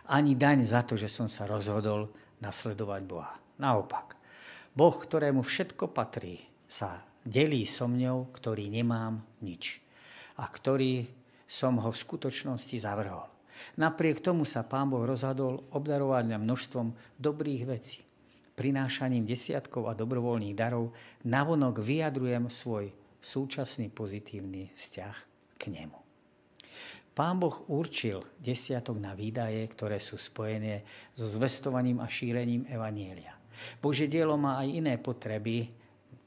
Ani 0.07 0.39
daň 0.39 0.63
za 0.63 0.87
to, 0.87 0.95
že 0.95 1.11
som 1.11 1.27
sa 1.27 1.51
rozhodol 1.51 2.07
nasledovať 2.39 3.03
Boha. 3.03 3.35
Naopak, 3.59 4.15
Boh, 4.71 4.95
ktorému 4.95 5.43
všetko 5.43 5.91
patrí, 5.91 6.47
sa 6.71 7.03
delí 7.27 7.67
so 7.67 7.91
mňou, 7.91 8.31
ktorý 8.31 8.71
nemám 8.71 9.19
nič 9.43 9.83
a 10.39 10.47
ktorý 10.47 11.11
som 11.51 11.83
ho 11.83 11.91
v 11.91 12.03
skutočnosti 12.07 12.77
zavrhol. 12.79 13.27
Napriek 13.75 14.23
tomu 14.23 14.47
sa 14.47 14.63
pán 14.63 14.95
Boh 14.95 15.03
rozhodol 15.03 15.67
obdarovať 15.75 16.25
na 16.31 16.39
množstvom 16.39 17.19
dobrých 17.19 17.63
vecí. 17.67 18.06
Prinášaním 18.57 19.29
desiatkov 19.29 19.93
a 19.93 19.93
dobrovoľných 19.93 20.57
darov 20.57 20.97
navonok 21.29 21.85
vyjadrujem 21.85 22.49
svoj 22.49 22.89
súčasný 23.21 23.93
pozitívny 23.93 24.73
vzťah 24.73 25.17
k 25.61 25.63
nemu. 25.77 25.99
Pán 27.17 27.41
Boh 27.41 27.65
určil 27.73 28.21
desiatok 28.41 29.01
na 29.01 29.17
výdaje, 29.17 29.65
ktoré 29.73 29.97
sú 29.97 30.21
spojené 30.21 30.85
so 31.17 31.25
zvestovaním 31.25 32.01
a 32.01 32.09
šírením 32.09 32.69
Evanielia. 32.69 33.37
Bože 33.81 34.05
dielo 34.05 34.37
má 34.37 34.61
aj 34.61 34.69
iné 34.69 34.95
potreby, 35.01 35.73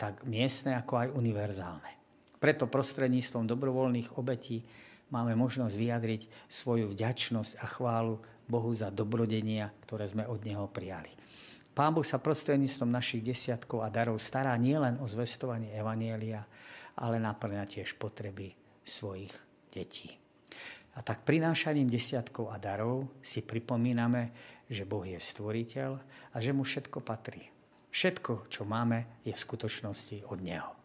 tak 0.01 0.25
miestne 0.25 0.73
ako 0.77 0.93
aj 0.97 1.07
univerzálne. 1.13 1.93
Preto 2.41 2.65
prostredníctvom 2.65 3.45
dobrovoľných 3.45 4.17
obetí 4.17 4.65
máme 5.13 5.37
možnosť 5.37 5.75
vyjadriť 5.77 6.21
svoju 6.49 6.89
vďačnosť 6.89 7.61
a 7.61 7.65
chválu 7.69 8.17
Bohu 8.49 8.73
za 8.73 8.89
dobrodenia, 8.89 9.69
ktoré 9.85 10.09
sme 10.09 10.25
od 10.25 10.41
Neho 10.41 10.65
prijali. 10.71 11.18
Pán 11.79 11.95
Boh 11.95 12.03
sa 12.03 12.19
prostredníctvom 12.19 12.91
našich 12.91 13.23
desiatkov 13.23 13.87
a 13.87 13.87
darov 13.87 14.19
stará 14.19 14.51
nielen 14.59 14.99
o 14.99 15.07
zvestovanie 15.07 15.71
Evanielia, 15.71 16.43
ale 16.99 17.23
naplňa 17.23 17.63
tiež 17.63 17.95
potreby 17.95 18.51
svojich 18.83 19.31
detí. 19.71 20.11
A 20.91 20.99
tak 20.99 21.23
prinášaním 21.23 21.87
desiatkov 21.87 22.51
a 22.51 22.59
darov 22.59 23.07
si 23.23 23.39
pripomíname, 23.39 24.35
že 24.67 24.83
Boh 24.83 25.07
je 25.07 25.15
stvoriteľ 25.23 25.91
a 26.35 26.37
že 26.43 26.51
mu 26.51 26.67
všetko 26.67 26.99
patrí. 26.99 27.47
Všetko, 27.95 28.51
čo 28.51 28.67
máme, 28.67 29.23
je 29.23 29.31
v 29.31 29.39
skutočnosti 29.39 30.27
od 30.27 30.39
Neho. 30.43 30.75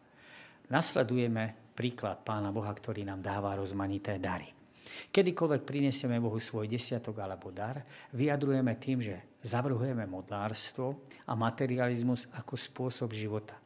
Nasledujeme 0.71 1.75
príklad 1.75 2.23
Pána 2.23 2.55
Boha, 2.55 2.71
ktorý 2.71 3.03
nám 3.03 3.19
dáva 3.19 3.59
rozmanité 3.59 4.23
dary. 4.23 4.64
Kedykoľvek 5.13 5.63
prinesieme 5.65 6.21
Bohu 6.21 6.37
svoj 6.37 6.69
desiatok 6.69 7.21
alebo 7.23 7.49
dar, 7.49 7.85
vyjadrujeme 8.13 8.75
tým, 8.77 9.01
že 9.01 9.17
zavrhujeme 9.41 10.05
modlárstvo 10.05 11.01
a 11.25 11.33
materializmus 11.33 12.29
ako 12.37 12.55
spôsob 12.59 13.17
života. 13.17 13.57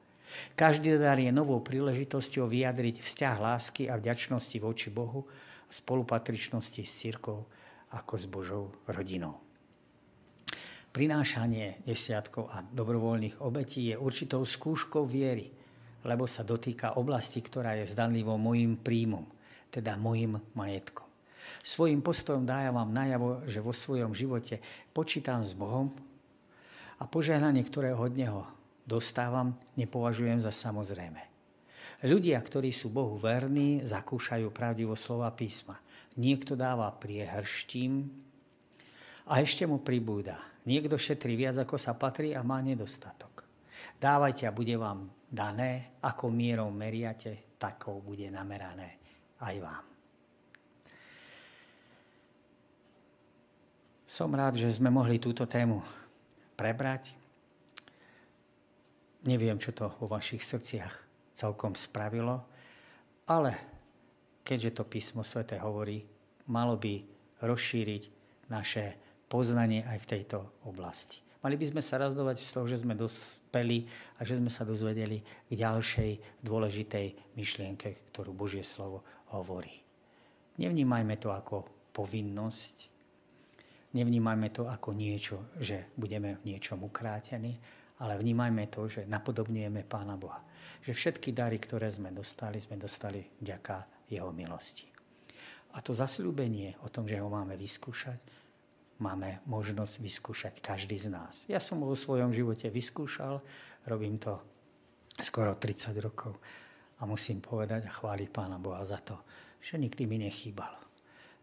Každý 0.54 1.00
dar 1.00 1.16
je 1.16 1.32
novou 1.32 1.58
príležitosťou 1.64 2.46
vyjadriť 2.46 3.00
vzťah 3.00 3.36
lásky 3.40 3.82
a 3.88 3.96
vďačnosti 3.96 4.56
voči 4.60 4.92
Bohu 4.92 5.24
spolupatričnosti 5.68 6.82
s 6.84 6.92
církou 7.04 7.44
ako 7.92 8.14
s 8.16 8.24
Božou 8.28 8.64
rodinou. 8.88 9.40
Prinášanie 10.92 11.84
desiatkov 11.84 12.48
a 12.48 12.64
dobrovoľných 12.64 13.44
obetí 13.44 13.92
je 13.92 13.96
určitou 13.96 14.44
skúškou 14.44 15.04
viery, 15.04 15.52
lebo 16.04 16.24
sa 16.24 16.44
dotýka 16.44 16.96
oblasti, 16.96 17.44
ktorá 17.44 17.76
je 17.76 17.88
zdanlivo 17.88 18.36
môjim 18.40 18.76
príjmom, 18.80 19.24
teda 19.68 20.00
môjim 20.00 20.40
majetkom. 20.56 21.07
Svojím 21.62 22.02
postojom 22.02 22.44
dávam 22.46 22.88
najavo, 22.90 23.44
že 23.46 23.62
vo 23.62 23.74
svojom 23.74 24.14
živote 24.14 24.60
počítam 24.90 25.42
s 25.42 25.54
Bohom 25.54 25.92
a 26.98 27.04
požehnanie, 27.06 27.62
ktoré 27.62 27.94
od 27.94 28.14
Neho 28.14 28.42
dostávam, 28.88 29.54
nepovažujem 29.76 30.40
za 30.40 30.50
samozrejme. 30.50 31.20
Ľudia, 32.06 32.38
ktorí 32.38 32.70
sú 32.70 32.94
Bohu 32.94 33.18
verní, 33.18 33.82
zakúšajú 33.82 34.54
pravdivo 34.54 34.94
slova 34.94 35.34
písma. 35.34 35.82
Niekto 36.14 36.54
dáva 36.54 36.90
priehrštím 36.94 38.06
a 39.26 39.42
ešte 39.42 39.66
mu 39.66 39.82
pribúda. 39.82 40.38
Niekto 40.62 40.94
šetrí 40.94 41.34
viac, 41.34 41.58
ako 41.58 41.74
sa 41.74 41.98
patrí 41.98 42.38
a 42.38 42.46
má 42.46 42.62
nedostatok. 42.62 43.42
Dávajte 43.98 44.46
a 44.46 44.54
bude 44.54 44.78
vám 44.78 45.10
dané, 45.26 45.98
ako 46.06 46.30
mierou 46.30 46.70
meriate, 46.70 47.58
takou 47.58 47.98
bude 47.98 48.30
namerané 48.30 48.98
aj 49.42 49.56
vám. 49.58 49.87
Som 54.08 54.32
rád, 54.32 54.56
že 54.56 54.72
sme 54.72 54.88
mohli 54.88 55.20
túto 55.20 55.44
tému 55.44 55.84
prebrať. 56.56 57.12
Neviem, 59.28 59.60
čo 59.60 59.76
to 59.76 59.92
vo 60.00 60.08
vašich 60.08 60.40
srdciach 60.40 61.04
celkom 61.36 61.76
spravilo, 61.76 62.40
ale 63.28 63.52
keďže 64.48 64.80
to 64.80 64.88
písmo 64.88 65.20
svete 65.20 65.60
hovorí, 65.60 66.08
malo 66.48 66.80
by 66.80 67.04
rozšíriť 67.44 68.02
naše 68.48 68.96
poznanie 69.28 69.84
aj 69.84 69.98
v 70.00 70.10
tejto 70.16 70.40
oblasti. 70.64 71.20
Mali 71.44 71.54
by 71.60 71.66
sme 71.68 71.82
sa 71.84 72.00
radovať 72.00 72.40
z 72.40 72.48
toho, 72.50 72.66
že 72.66 72.80
sme 72.80 72.96
dospeli 72.96 73.84
a 74.18 74.24
že 74.24 74.40
sme 74.40 74.48
sa 74.48 74.64
dozvedeli 74.64 75.20
k 75.20 75.52
ďalšej 75.52 76.42
dôležitej 76.42 77.36
myšlienke, 77.36 78.10
ktorú 78.10 78.32
Božie 78.32 78.64
slovo 78.64 79.04
hovorí. 79.30 79.84
Nevnímajme 80.56 81.14
to 81.20 81.30
ako 81.30 81.68
povinnosť, 81.92 82.97
nevnímajme 83.92 84.48
to 84.52 84.68
ako 84.68 84.92
niečo, 84.92 85.52
že 85.60 85.92
budeme 85.96 86.36
v 86.42 86.54
niečom 86.54 86.84
ukrátení, 86.84 87.56
ale 87.98 88.14
vnímajme 88.20 88.70
to, 88.70 88.86
že 88.86 89.08
napodobňujeme 89.08 89.82
Pána 89.88 90.14
Boha. 90.14 90.44
Že 90.84 90.92
všetky 90.94 91.34
dary, 91.34 91.58
ktoré 91.58 91.90
sme 91.90 92.14
dostali, 92.14 92.62
sme 92.62 92.78
dostali 92.78 93.24
vďaka 93.42 94.06
Jeho 94.12 94.30
milosti. 94.30 94.86
A 95.76 95.84
to 95.84 95.92
zasľúbenie 95.92 96.80
o 96.84 96.88
tom, 96.88 97.04
že 97.04 97.20
ho 97.20 97.28
máme 97.28 97.58
vyskúšať, 97.58 98.18
máme 99.02 99.44
možnosť 99.44 99.94
vyskúšať 100.00 100.54
každý 100.64 100.96
z 100.96 101.08
nás. 101.12 101.44
Ja 101.50 101.60
som 101.60 101.82
vo 101.82 101.92
svojom 101.92 102.32
živote 102.32 102.70
vyskúšal, 102.72 103.42
robím 103.84 104.16
to 104.16 104.38
skoro 105.18 105.54
30 105.58 105.98
rokov 106.00 106.38
a 106.98 107.06
musím 107.06 107.42
povedať 107.42 107.86
a 107.86 107.94
chváliť 107.94 108.28
Pána 108.30 108.58
Boha 108.58 108.82
za 108.86 109.02
to, 109.02 109.18
že 109.60 109.76
nikdy 109.76 110.06
mi 110.06 110.22
nechýbal. 110.22 110.87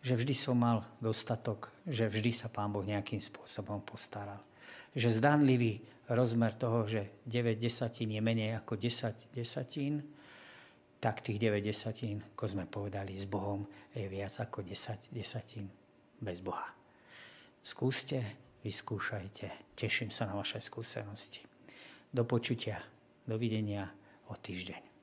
Že 0.05 0.21
vždy 0.21 0.35
som 0.37 0.53
mal 0.61 0.85
dostatok, 1.01 1.73
že 1.89 2.05
vždy 2.05 2.29
sa 2.29 2.45
Pán 2.45 2.69
Boh 2.69 2.85
nejakým 2.85 3.17
spôsobom 3.17 3.81
postaral. 3.81 4.37
Že 4.93 5.17
zdánlivý 5.17 5.81
rozmer 6.13 6.53
toho, 6.53 6.85
že 6.85 7.25
9 7.25 7.57
desatín 7.57 8.13
je 8.13 8.21
menej 8.21 8.61
ako 8.61 8.77
10 8.77 9.33
desatín, 9.33 10.05
tak 11.01 11.25
tých 11.25 11.41
9 11.41 11.57
desatín, 11.65 12.21
ako 12.37 12.45
sme 12.45 12.65
povedali, 12.69 13.17
s 13.17 13.25
Bohom 13.25 13.65
je 13.97 14.05
viac 14.05 14.33
ako 14.37 14.61
10 14.61 15.09
desatín 15.09 15.65
bez 16.21 16.37
Boha. 16.45 16.69
Skúste, 17.65 18.21
vyskúšajte. 18.61 19.73
Teším 19.73 20.13
sa 20.13 20.29
na 20.29 20.37
vaše 20.37 20.61
skúsenosti. 20.61 21.41
Do 22.13 22.21
počutia. 22.29 22.77
Dovidenia 23.25 23.89
o 24.29 24.37
týždeň. 24.37 24.94